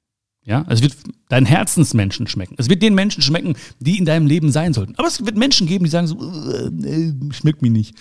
Ja, 0.44 0.64
es 0.68 0.80
wird 0.80 0.94
deinen 1.28 1.46
Herzensmenschen 1.46 2.28
schmecken. 2.28 2.54
Es 2.58 2.68
wird 2.68 2.80
den 2.80 2.94
Menschen 2.94 3.20
schmecken, 3.20 3.56
die 3.80 3.98
in 3.98 4.04
deinem 4.04 4.28
Leben 4.28 4.52
sein 4.52 4.72
sollten. 4.72 4.94
Aber 4.96 5.08
es 5.08 5.24
wird 5.26 5.36
Menschen 5.36 5.66
geben, 5.66 5.84
die 5.84 5.90
sagen 5.90 6.06
so, 6.06 6.16
äh, 6.20 7.12
schmeckt 7.32 7.62
mir 7.62 7.70
nicht. 7.70 7.96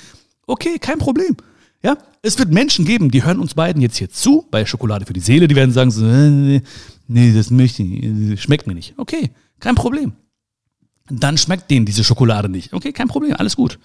Okay, 0.46 0.78
kein 0.78 1.00
Problem. 1.00 1.36
Ja, 1.82 1.98
es 2.22 2.38
wird 2.38 2.52
Menschen 2.52 2.86
geben, 2.86 3.10
die 3.10 3.24
hören 3.24 3.40
uns 3.40 3.56
beiden 3.56 3.82
jetzt 3.82 3.98
hier 3.98 4.12
zu, 4.12 4.46
bei 4.52 4.66
Schokolade 4.66 5.06
für 5.06 5.14
die 5.14 5.20
Seele, 5.20 5.48
die 5.48 5.56
werden 5.56 5.72
sagen 5.72 5.92
so, 5.92 6.06
äh, 6.06 6.62
nee, 7.08 7.34
das 7.34 7.50
möchte 7.50 7.84
ich 7.84 7.90
nicht, 8.02 8.42
schmeckt 8.42 8.68
mir 8.68 8.76
nicht. 8.76 8.94
Okay, 8.98 9.32
kein 9.60 9.76
Problem. 9.76 10.14
Dann 11.10 11.38
schmeckt 11.38 11.70
denen 11.70 11.86
diese 11.86 12.04
Schokolade 12.04 12.50
nicht. 12.50 12.74
Okay, 12.74 12.92
kein 12.92 13.08
Problem, 13.08 13.36
alles 13.38 13.56
gut. 13.56 13.80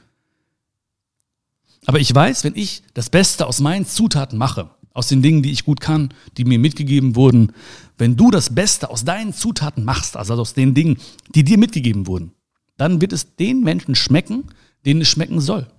Aber 1.87 1.99
ich 1.99 2.15
weiß, 2.15 2.45
wenn 2.45 2.57
ich 2.57 2.83
das 2.95 3.11
Beste 3.11 3.47
aus 3.47 3.61
meinen 3.61 3.87
Zutaten 3.87 4.39
mache, 4.39 4.71
aus 4.93 5.09
den 5.09 5.23
Dingen, 5.23 5.43
die 5.43 5.53
ich 5.53 5.65
gut 5.65 5.81
kann, 5.81 6.13
die 6.37 6.45
mir 6.45 6.59
mitgegeben 6.59 7.15
wurden, 7.17 7.53
wenn 7.99 8.17
du 8.17 8.31
das 8.31 8.55
Beste 8.55 8.91
aus 8.91 9.05
deinen 9.05 9.33
Zutaten 9.33 9.85
machst, 9.85 10.17
also 10.17 10.35
aus 10.35 10.55
den 10.55 10.75
Dingen, 10.75 10.99
die 11.35 11.45
dir 11.45 11.59
mitgegeben 11.59 12.07
wurden, 12.07 12.33
dann 12.77 13.01
wird 13.01 13.13
es 13.13 13.37
den 13.37 13.61
Menschen 13.61 13.95
schmecken, 13.95 14.45
denen 14.85 15.03
es 15.03 15.09
schmecken 15.09 15.41
soll. 15.41 15.71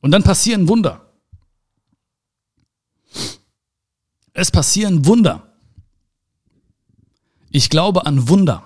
Und 0.00 0.10
dann 0.10 0.22
passieren 0.22 0.68
Wunder. 0.68 1.12
Es 4.32 4.50
passieren 4.50 5.06
Wunder. 5.06 5.52
Ich 7.50 7.68
glaube 7.68 8.06
an 8.06 8.28
Wunder. 8.28 8.64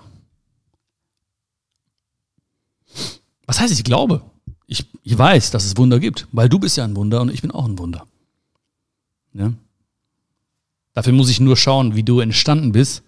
Was 3.45 3.59
heißt, 3.59 3.73
ich 3.73 3.83
glaube? 3.83 4.23
Ich, 5.09 5.17
weiß, 5.17 5.51
dass 5.51 5.65
es 5.65 5.77
Wunder 5.77 5.99
gibt, 5.99 6.27
weil 6.31 6.49
du 6.49 6.59
bist 6.59 6.75
ja 6.75 6.83
ein 6.83 6.95
Wunder 6.95 7.21
und 7.21 7.31
ich 7.31 7.41
bin 7.41 7.51
auch 7.51 7.65
ein 7.65 7.79
Wunder. 7.79 8.05
Ja? 9.33 9.53
Dafür 10.93 11.13
muss 11.13 11.29
ich 11.29 11.39
nur 11.39 11.55
schauen, 11.55 11.95
wie 11.95 12.03
du 12.03 12.19
entstanden 12.19 12.73
bist. 12.73 13.03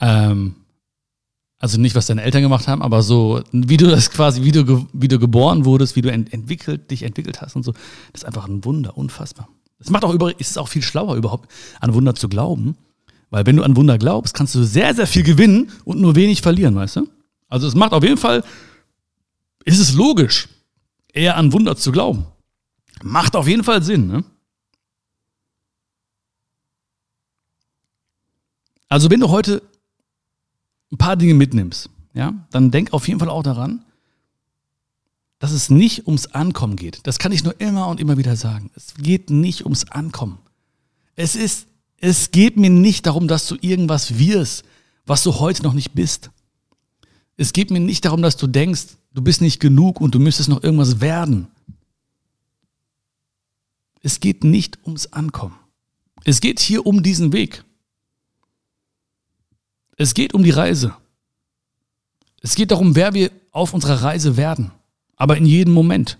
Ähm, 0.00 0.56
also 1.60 1.80
nicht, 1.80 1.94
was 1.94 2.06
deine 2.06 2.22
Eltern 2.22 2.42
gemacht 2.42 2.66
haben, 2.66 2.82
aber 2.82 3.02
so, 3.02 3.40
wie 3.52 3.76
du 3.76 3.86
das 3.86 4.10
quasi, 4.10 4.42
wie 4.42 4.50
du, 4.50 4.86
wie 4.92 5.08
du 5.08 5.20
geboren 5.20 5.64
wurdest, 5.64 5.94
wie 5.94 6.02
du 6.02 6.10
ent 6.10 6.32
entwickelt, 6.32 6.90
dich 6.90 7.04
entwickelt 7.04 7.40
hast 7.40 7.54
und 7.54 7.62
so. 7.62 7.72
Das 8.12 8.22
ist 8.22 8.24
einfach 8.24 8.48
ein 8.48 8.64
Wunder, 8.64 8.96
unfassbar. 8.96 9.48
Es 9.78 9.90
macht 9.90 10.04
auch 10.04 10.12
über, 10.12 10.38
ist 10.40 10.58
auch 10.58 10.68
viel 10.68 10.82
schlauer 10.82 11.14
überhaupt, 11.16 11.50
an 11.80 11.94
Wunder 11.94 12.14
zu 12.14 12.28
glauben. 12.28 12.76
Weil 13.30 13.46
wenn 13.46 13.56
du 13.56 13.62
an 13.62 13.76
Wunder 13.76 13.96
glaubst, 13.96 14.34
kannst 14.34 14.54
du 14.54 14.64
sehr, 14.64 14.94
sehr 14.94 15.06
viel 15.06 15.22
gewinnen 15.22 15.70
und 15.84 16.00
nur 16.00 16.16
wenig 16.16 16.42
verlieren, 16.42 16.74
weißt 16.74 16.96
du? 16.96 17.08
Also 17.48 17.68
es 17.68 17.74
macht 17.74 17.92
auf 17.92 18.02
jeden 18.02 18.16
Fall 18.16 18.42
ist 19.68 19.78
es 19.78 19.92
logisch, 19.92 20.48
eher 21.12 21.36
an 21.36 21.52
Wunder 21.52 21.76
zu 21.76 21.92
glauben. 21.92 22.26
Macht 23.02 23.36
auf 23.36 23.46
jeden 23.46 23.64
Fall 23.64 23.82
Sinn. 23.82 24.06
Ne? 24.08 24.24
Also 28.88 29.10
wenn 29.10 29.20
du 29.20 29.28
heute 29.28 29.62
ein 30.90 30.96
paar 30.96 31.16
Dinge 31.16 31.34
mitnimmst, 31.34 31.90
ja, 32.14 32.32
dann 32.50 32.70
denk 32.70 32.92
auf 32.92 33.06
jeden 33.06 33.20
Fall 33.20 33.28
auch 33.28 33.42
daran, 33.42 33.84
dass 35.38 35.52
es 35.52 35.70
nicht 35.70 36.06
ums 36.06 36.26
Ankommen 36.26 36.76
geht. 36.76 37.06
Das 37.06 37.18
kann 37.18 37.30
ich 37.30 37.44
nur 37.44 37.60
immer 37.60 37.88
und 37.88 38.00
immer 38.00 38.16
wieder 38.16 38.34
sagen. 38.36 38.70
Es 38.74 38.94
geht 38.94 39.30
nicht 39.30 39.64
ums 39.64 39.84
Ankommen. 39.84 40.38
Es 41.14 41.36
ist, 41.36 41.66
es 41.98 42.30
geht 42.30 42.56
mir 42.56 42.70
nicht 42.70 43.06
darum, 43.06 43.28
dass 43.28 43.46
du 43.46 43.56
irgendwas 43.60 44.18
wirst, 44.18 44.64
was 45.04 45.22
du 45.22 45.38
heute 45.38 45.62
noch 45.62 45.74
nicht 45.74 45.92
bist. 45.92 46.30
Es 47.38 47.52
geht 47.52 47.70
mir 47.70 47.78
nicht 47.78 48.04
darum, 48.04 48.20
dass 48.20 48.36
du 48.36 48.48
denkst, 48.48 48.96
du 49.14 49.22
bist 49.22 49.40
nicht 49.40 49.60
genug 49.60 50.00
und 50.00 50.12
du 50.12 50.18
müsstest 50.18 50.48
noch 50.48 50.62
irgendwas 50.62 51.00
werden. 51.00 51.46
Es 54.02 54.18
geht 54.18 54.42
nicht 54.42 54.78
ums 54.84 55.06
Ankommen. 55.12 55.56
Es 56.24 56.40
geht 56.40 56.58
hier 56.58 56.84
um 56.84 57.02
diesen 57.02 57.32
Weg. 57.32 57.64
Es 59.96 60.14
geht 60.14 60.34
um 60.34 60.42
die 60.42 60.50
Reise. 60.50 60.96
Es 62.40 62.56
geht 62.56 62.72
darum, 62.72 62.96
wer 62.96 63.14
wir 63.14 63.30
auf 63.52 63.72
unserer 63.72 64.02
Reise 64.02 64.36
werden. 64.36 64.72
Aber 65.14 65.36
in 65.36 65.46
jedem 65.46 65.74
Moment. 65.74 66.18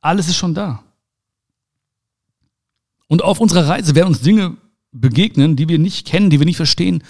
Alles 0.00 0.28
ist 0.28 0.36
schon 0.36 0.54
da. 0.54 0.82
Und 3.06 3.22
auf 3.22 3.38
unserer 3.38 3.68
Reise 3.68 3.94
werden 3.94 4.08
uns 4.08 4.22
Dinge 4.22 4.56
begegnen, 4.90 5.54
die 5.54 5.68
wir 5.68 5.78
nicht 5.78 6.04
kennen, 6.04 6.30
die 6.30 6.40
wir 6.40 6.46
nicht 6.46 6.56
verstehen, 6.56 7.04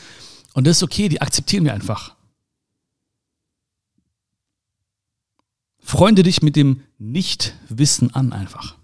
und 0.56 0.66
das 0.66 0.78
ist 0.78 0.82
okay, 0.82 1.10
die 1.10 1.20
akzeptieren 1.20 1.64
wir 1.64 1.74
einfach. 1.74 2.16
Freunde 5.78 6.22
dich 6.22 6.40
mit 6.40 6.56
dem 6.56 6.82
Nichtwissen 6.96 8.14
an 8.14 8.32
einfach. 8.32 8.78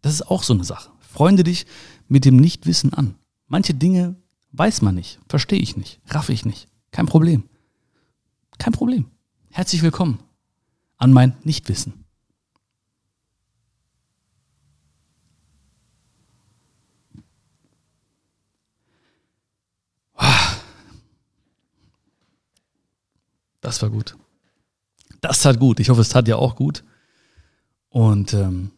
Das 0.00 0.14
ist 0.14 0.22
auch 0.22 0.42
so 0.42 0.54
eine 0.54 0.64
Sache. 0.64 0.90
Freunde 0.98 1.44
dich 1.44 1.66
mit 2.08 2.24
dem 2.24 2.36
Nichtwissen 2.36 2.94
an. 2.94 3.16
Manche 3.48 3.74
Dinge 3.74 4.16
weiß 4.52 4.80
man 4.80 4.94
nicht, 4.94 5.18
verstehe 5.28 5.58
ich 5.58 5.76
nicht, 5.76 6.00
raffe 6.06 6.32
ich 6.32 6.46
nicht. 6.46 6.68
Kein 6.90 7.04
Problem. 7.04 7.44
Kein 8.56 8.72
Problem. 8.72 9.10
Herzlich 9.50 9.82
willkommen 9.82 10.20
an 10.96 11.12
mein 11.12 11.36
Nichtwissen. 11.44 12.05
Das 23.66 23.82
war 23.82 23.90
gut. 23.90 24.14
Das 25.20 25.40
tat 25.40 25.58
gut. 25.58 25.80
Ich 25.80 25.88
hoffe, 25.88 26.00
es 26.00 26.08
tat 26.08 26.28
dir 26.28 26.38
auch 26.38 26.54
gut. 26.54 26.84
Und 27.88 28.32
ähm, 28.32 28.70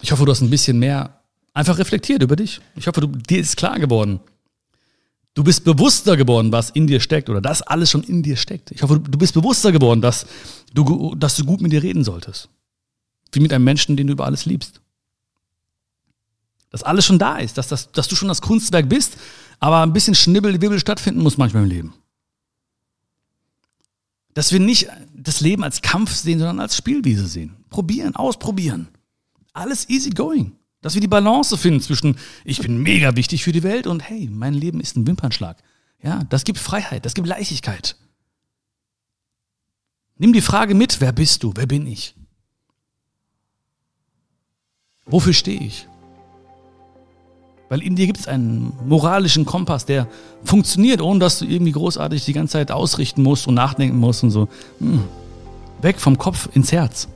ich 0.00 0.10
hoffe, 0.10 0.24
du 0.24 0.32
hast 0.32 0.40
ein 0.40 0.48
bisschen 0.48 0.78
mehr 0.78 1.20
einfach 1.52 1.76
reflektiert 1.76 2.22
über 2.22 2.34
dich. 2.34 2.62
Ich 2.76 2.86
hoffe, 2.86 3.02
du, 3.02 3.08
dir 3.08 3.40
ist 3.40 3.58
klar 3.58 3.78
geworden. 3.78 4.20
Du 5.34 5.44
bist 5.44 5.64
bewusster 5.64 6.16
geworden, 6.16 6.50
was 6.50 6.70
in 6.70 6.86
dir 6.86 7.00
steckt 7.00 7.28
oder 7.28 7.42
das 7.42 7.60
alles 7.60 7.90
schon 7.90 8.04
in 8.04 8.22
dir 8.22 8.38
steckt. 8.38 8.70
Ich 8.70 8.82
hoffe, 8.82 8.98
du 8.98 9.18
bist 9.18 9.34
bewusster 9.34 9.70
geworden, 9.70 10.00
dass 10.00 10.24
du, 10.72 11.14
dass 11.14 11.36
du 11.36 11.44
gut 11.44 11.60
mit 11.60 11.72
dir 11.72 11.82
reden 11.82 12.04
solltest. 12.04 12.48
Wie 13.32 13.40
mit 13.40 13.52
einem 13.52 13.64
Menschen, 13.64 13.98
den 13.98 14.06
du 14.06 14.14
über 14.14 14.24
alles 14.24 14.46
liebst. 14.46 14.80
Dass 16.70 16.82
alles 16.82 17.04
schon 17.04 17.18
da 17.18 17.36
ist, 17.36 17.58
dass, 17.58 17.68
das, 17.68 17.92
dass 17.92 18.08
du 18.08 18.16
schon 18.16 18.28
das 18.28 18.40
Kunstwerk 18.40 18.88
bist, 18.88 19.18
aber 19.60 19.82
ein 19.82 19.92
bisschen 19.92 20.14
Schnibbel-Wibbel 20.14 20.78
stattfinden 20.78 21.20
muss 21.20 21.36
manchmal 21.36 21.64
im 21.64 21.68
Leben. 21.68 21.94
Dass 24.38 24.52
wir 24.52 24.60
nicht 24.60 24.86
das 25.16 25.40
Leben 25.40 25.64
als 25.64 25.82
Kampf 25.82 26.14
sehen, 26.14 26.38
sondern 26.38 26.60
als 26.60 26.76
Spielwiese 26.76 27.26
sehen. 27.26 27.56
Probieren, 27.70 28.14
ausprobieren. 28.14 28.86
Alles 29.52 29.88
easy 29.88 30.10
going. 30.10 30.52
Dass 30.80 30.94
wir 30.94 31.00
die 31.00 31.08
Balance 31.08 31.58
finden 31.58 31.80
zwischen, 31.80 32.16
ich 32.44 32.60
bin 32.60 32.80
mega 32.80 33.16
wichtig 33.16 33.42
für 33.42 33.50
die 33.50 33.64
Welt 33.64 33.88
und 33.88 33.98
hey, 33.98 34.28
mein 34.30 34.54
Leben 34.54 34.78
ist 34.78 34.96
ein 34.96 35.08
Wimpernschlag. 35.08 35.60
Ja, 36.00 36.22
das 36.22 36.44
gibt 36.44 36.60
Freiheit, 36.60 37.04
das 37.04 37.14
gibt 37.14 37.26
Leichtigkeit. 37.26 37.96
Nimm 40.18 40.32
die 40.32 40.40
Frage 40.40 40.76
mit, 40.76 41.00
wer 41.00 41.10
bist 41.10 41.42
du, 41.42 41.52
wer 41.56 41.66
bin 41.66 41.84
ich? 41.88 42.14
Wofür 45.04 45.32
stehe 45.32 45.60
ich? 45.60 45.88
Weil 47.68 47.82
in 47.82 47.96
dir 47.96 48.06
gibt 48.06 48.18
es 48.18 48.28
einen 48.28 48.72
moralischen 48.86 49.44
Kompass, 49.44 49.84
der 49.84 50.06
funktioniert, 50.42 51.02
ohne 51.02 51.20
dass 51.20 51.38
du 51.38 51.44
irgendwie 51.44 51.72
großartig 51.72 52.24
die 52.24 52.32
ganze 52.32 52.52
Zeit 52.52 52.70
ausrichten 52.70 53.22
musst 53.22 53.46
und 53.46 53.54
nachdenken 53.54 53.98
musst 53.98 54.22
und 54.22 54.30
so. 54.30 54.48
Hm. 54.78 55.04
Weg 55.82 56.00
vom 56.00 56.16
Kopf 56.16 56.48
ins 56.54 56.72
Herz. 56.72 57.08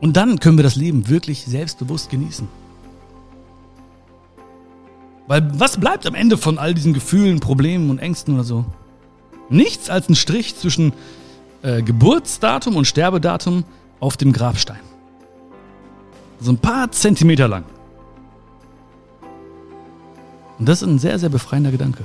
Und 0.00 0.16
dann 0.16 0.40
können 0.40 0.58
wir 0.58 0.64
das 0.64 0.74
Leben 0.74 1.08
wirklich 1.08 1.44
selbstbewusst 1.44 2.10
genießen. 2.10 2.48
Weil 5.28 5.48
was 5.58 5.78
bleibt 5.78 6.06
am 6.06 6.14
Ende 6.16 6.36
von 6.36 6.58
all 6.58 6.74
diesen 6.74 6.92
Gefühlen, 6.92 7.38
Problemen 7.38 7.88
und 7.88 8.00
Ängsten 8.00 8.34
oder 8.34 8.42
so? 8.42 8.64
Nichts 9.48 9.90
als 9.90 10.08
ein 10.08 10.16
Strich 10.16 10.56
zwischen 10.56 10.92
äh, 11.62 11.82
Geburtsdatum 11.82 12.74
und 12.74 12.86
Sterbedatum 12.86 13.64
auf 14.02 14.16
dem 14.16 14.32
Grabstein. 14.32 14.80
So 16.40 16.50
ein 16.50 16.58
paar 16.58 16.90
Zentimeter 16.90 17.46
lang. 17.46 17.64
Und 20.58 20.68
das 20.68 20.82
ist 20.82 20.88
ein 20.88 20.98
sehr, 20.98 21.20
sehr 21.20 21.28
befreiender 21.28 21.70
Gedanke. 21.70 22.04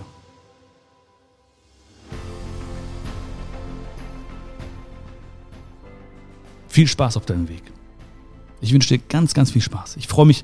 Viel 6.68 6.88
Spaß 6.88 7.18
auf 7.18 7.26
deinem 7.26 7.50
Weg. 7.50 7.64
Ich 8.62 8.72
wünsche 8.74 8.96
dir 8.96 9.04
ganz, 9.10 9.34
ganz 9.34 9.50
viel 9.50 9.64
Spaß. 9.64 9.98
Ich 9.98 10.08
freue 10.08 10.28
mich 10.28 10.44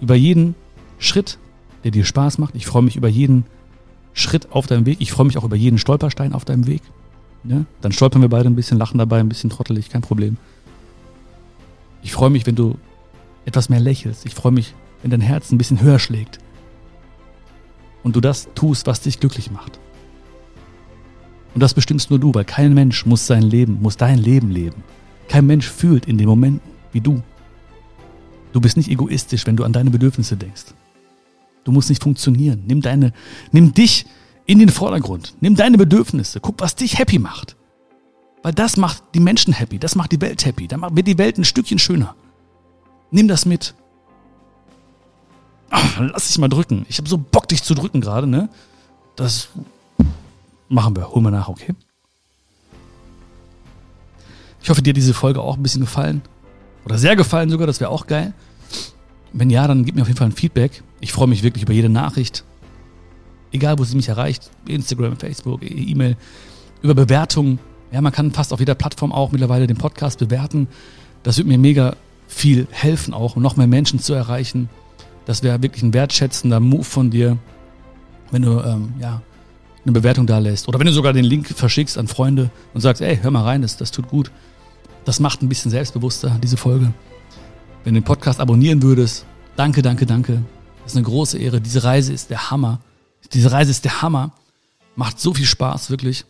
über 0.00 0.14
jeden 0.14 0.54
Schritt, 0.98 1.38
der 1.84 1.90
dir 1.90 2.06
Spaß 2.06 2.38
macht. 2.38 2.54
Ich 2.54 2.64
freue 2.64 2.82
mich 2.82 2.96
über 2.96 3.08
jeden 3.08 3.44
Schritt 4.14 4.50
auf 4.50 4.66
deinem 4.66 4.86
Weg. 4.86 5.02
Ich 5.02 5.12
freue 5.12 5.26
mich 5.26 5.36
auch 5.36 5.44
über 5.44 5.56
jeden 5.56 5.76
Stolperstein 5.76 6.32
auf 6.32 6.46
deinem 6.46 6.66
Weg. 6.66 6.80
Ja? 7.44 7.66
Dann 7.82 7.92
stolpern 7.92 8.22
wir 8.22 8.30
beide 8.30 8.48
ein 8.48 8.56
bisschen, 8.56 8.78
lachen 8.78 8.96
dabei, 8.96 9.20
ein 9.20 9.28
bisschen 9.28 9.50
trottelig, 9.50 9.90
kein 9.90 10.00
Problem. 10.00 10.38
Ich 12.02 12.12
freue 12.12 12.30
mich, 12.30 12.46
wenn 12.46 12.54
du 12.54 12.76
etwas 13.44 13.68
mehr 13.68 13.80
lächelst. 13.80 14.26
Ich 14.26 14.34
freue 14.34 14.52
mich, 14.52 14.74
wenn 15.02 15.10
dein 15.10 15.20
Herz 15.20 15.50
ein 15.50 15.58
bisschen 15.58 15.80
höher 15.80 15.98
schlägt. 15.98 16.38
Und 18.02 18.16
du 18.16 18.20
das 18.20 18.48
tust, 18.54 18.86
was 18.86 19.00
dich 19.00 19.20
glücklich 19.20 19.50
macht. 19.50 19.78
Und 21.54 21.60
das 21.60 21.74
bestimmst 21.74 22.10
nur 22.10 22.18
du, 22.18 22.34
weil 22.34 22.44
kein 22.44 22.74
Mensch 22.74 23.06
muss 23.06 23.26
sein 23.26 23.42
Leben, 23.42 23.80
muss 23.80 23.96
dein 23.96 24.18
Leben 24.18 24.50
leben. 24.50 24.82
Kein 25.28 25.46
Mensch 25.46 25.68
fühlt 25.68 26.06
in 26.06 26.18
den 26.18 26.26
Momenten 26.26 26.72
wie 26.92 27.00
du. 27.00 27.22
Du 28.52 28.60
bist 28.60 28.76
nicht 28.76 28.90
egoistisch, 28.90 29.46
wenn 29.46 29.56
du 29.56 29.64
an 29.64 29.72
deine 29.72 29.90
Bedürfnisse 29.90 30.36
denkst. 30.36 30.74
Du 31.64 31.72
musst 31.72 31.88
nicht 31.88 32.02
funktionieren. 32.02 32.64
Nimm 32.66 32.80
deine, 32.80 33.12
nimm 33.52 33.72
dich 33.72 34.06
in 34.46 34.58
den 34.58 34.68
Vordergrund. 34.68 35.34
Nimm 35.40 35.54
deine 35.54 35.78
Bedürfnisse. 35.78 36.40
Guck, 36.40 36.60
was 36.60 36.74
dich 36.74 36.98
happy 36.98 37.18
macht. 37.18 37.56
Weil 38.42 38.52
das 38.52 38.76
macht 38.76 39.02
die 39.14 39.20
Menschen 39.20 39.52
happy. 39.52 39.78
Das 39.78 39.94
macht 39.94 40.12
die 40.12 40.20
Welt 40.20 40.44
happy. 40.44 40.66
Dann 40.66 40.80
wird 40.96 41.06
die 41.06 41.18
Welt 41.18 41.38
ein 41.38 41.44
Stückchen 41.44 41.78
schöner. 41.78 42.14
Nimm 43.10 43.28
das 43.28 43.46
mit. 43.46 43.74
Ach, 45.70 46.00
lass 46.00 46.28
dich 46.28 46.38
mal 46.38 46.48
drücken. 46.48 46.84
Ich 46.88 46.98
habe 46.98 47.08
so 47.08 47.16
Bock, 47.16 47.48
dich 47.48 47.62
zu 47.62 47.74
drücken 47.74 48.00
gerade, 48.00 48.26
ne? 48.26 48.48
Das 49.16 49.48
machen 50.68 50.96
wir. 50.96 51.10
Holen 51.10 51.24
wir 51.24 51.30
nach, 51.30 51.48
okay? 51.48 51.74
Ich 54.62 54.70
hoffe, 54.70 54.82
dir 54.82 54.90
hat 54.90 54.96
diese 54.96 55.14
Folge 55.14 55.40
auch 55.40 55.56
ein 55.56 55.62
bisschen 55.62 55.80
gefallen. 55.80 56.22
Oder 56.84 56.98
sehr 56.98 57.16
gefallen 57.16 57.50
sogar, 57.50 57.66
das 57.66 57.80
wäre 57.80 57.90
auch 57.90 58.06
geil. 58.06 58.32
Wenn 59.32 59.50
ja, 59.50 59.66
dann 59.66 59.84
gib 59.84 59.94
mir 59.94 60.02
auf 60.02 60.08
jeden 60.08 60.18
Fall 60.18 60.28
ein 60.28 60.32
Feedback. 60.32 60.82
Ich 61.00 61.12
freue 61.12 61.28
mich 61.28 61.42
wirklich 61.42 61.62
über 61.62 61.72
jede 61.72 61.88
Nachricht. 61.88 62.44
Egal, 63.50 63.78
wo 63.78 63.84
sie 63.84 63.96
mich 63.96 64.08
erreicht. 64.08 64.50
Instagram, 64.66 65.16
Facebook, 65.16 65.62
E-Mail. 65.62 66.16
Über 66.82 66.94
Bewertungen. 66.94 67.58
Ja, 67.92 68.00
man 68.00 68.12
kann 68.12 68.32
fast 68.32 68.52
auf 68.52 68.60
jeder 68.60 68.74
Plattform 68.74 69.12
auch 69.12 69.32
mittlerweile 69.32 69.66
den 69.66 69.76
Podcast 69.76 70.18
bewerten. 70.18 70.66
Das 71.22 71.36
wird 71.36 71.46
mir 71.46 71.58
mega 71.58 71.94
viel 72.26 72.66
helfen, 72.70 73.12
auch 73.12 73.36
um 73.36 73.42
noch 73.42 73.56
mehr 73.56 73.66
Menschen 73.66 73.98
zu 73.98 74.14
erreichen. 74.14 74.70
Das 75.26 75.42
wäre 75.42 75.62
wirklich 75.62 75.82
ein 75.82 75.94
wertschätzender 75.94 76.58
Move 76.58 76.84
von 76.84 77.10
dir, 77.10 77.36
wenn 78.30 78.42
du 78.42 78.60
ähm, 78.60 78.94
ja, 78.98 79.20
eine 79.84 79.92
Bewertung 79.92 80.26
da 80.26 80.38
lässt. 80.38 80.68
Oder 80.68 80.78
wenn 80.78 80.86
du 80.86 80.92
sogar 80.92 81.12
den 81.12 81.24
Link 81.24 81.46
verschickst 81.48 81.98
an 81.98 82.08
Freunde 82.08 82.50
und 82.72 82.80
sagst, 82.80 83.02
ey, 83.02 83.18
hör 83.18 83.30
mal 83.30 83.44
rein, 83.44 83.62
das, 83.62 83.76
das 83.76 83.90
tut 83.90 84.08
gut. 84.08 84.32
Das 85.04 85.20
macht 85.20 85.42
ein 85.42 85.48
bisschen 85.48 85.70
selbstbewusster, 85.70 86.38
diese 86.42 86.56
Folge. 86.56 86.92
Wenn 87.84 87.94
du 87.94 88.00
den 88.00 88.04
Podcast 88.04 88.40
abonnieren 88.40 88.82
würdest, 88.82 89.26
danke, 89.56 89.82
danke, 89.82 90.06
danke. 90.06 90.42
Das 90.82 90.92
ist 90.92 90.96
eine 90.96 91.04
große 91.04 91.38
Ehre. 91.38 91.60
Diese 91.60 91.84
Reise 91.84 92.12
ist 92.12 92.30
der 92.30 92.50
Hammer. 92.50 92.80
Diese 93.32 93.52
Reise 93.52 93.70
ist 93.70 93.84
der 93.84 94.02
Hammer. 94.02 94.32
Macht 94.96 95.20
so 95.20 95.34
viel 95.34 95.46
Spaß, 95.46 95.90
wirklich. 95.90 96.24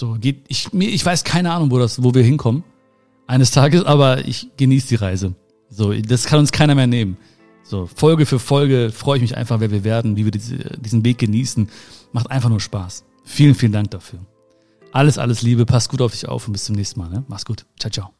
So, 0.00 0.16
geht, 0.18 0.46
ich, 0.48 0.72
mir, 0.72 0.88
ich 0.88 1.04
weiß 1.04 1.24
keine 1.24 1.52
Ahnung, 1.52 1.70
wo 1.70 1.78
das, 1.78 2.02
wo 2.02 2.14
wir 2.14 2.22
hinkommen. 2.22 2.64
Eines 3.26 3.50
Tages, 3.50 3.84
aber 3.84 4.26
ich 4.26 4.48
genieße 4.56 4.88
die 4.88 4.94
Reise. 4.94 5.34
So, 5.68 5.92
das 5.92 6.24
kann 6.24 6.38
uns 6.38 6.52
keiner 6.52 6.74
mehr 6.74 6.86
nehmen. 6.86 7.18
So, 7.64 7.86
Folge 7.86 8.24
für 8.24 8.38
Folge 8.38 8.92
freue 8.94 9.18
ich 9.18 9.22
mich 9.22 9.36
einfach, 9.36 9.60
wer 9.60 9.70
wir 9.70 9.84
werden, 9.84 10.16
wie 10.16 10.24
wir 10.24 10.32
diese, 10.32 10.56
diesen 10.78 11.04
Weg 11.04 11.18
genießen. 11.18 11.68
Macht 12.12 12.30
einfach 12.30 12.48
nur 12.48 12.60
Spaß. 12.60 13.04
Vielen, 13.24 13.54
vielen 13.54 13.72
Dank 13.72 13.90
dafür. 13.90 14.20
Alles, 14.90 15.18
alles 15.18 15.42
Liebe, 15.42 15.66
pass 15.66 15.90
gut 15.90 16.00
auf 16.00 16.12
dich 16.12 16.26
auf 16.26 16.46
und 16.46 16.54
bis 16.54 16.64
zum 16.64 16.76
nächsten 16.76 16.98
Mal. 16.98 17.10
Ne? 17.10 17.22
Mach's 17.28 17.44
gut. 17.44 17.66
Ciao, 17.78 17.90
ciao. 17.90 18.19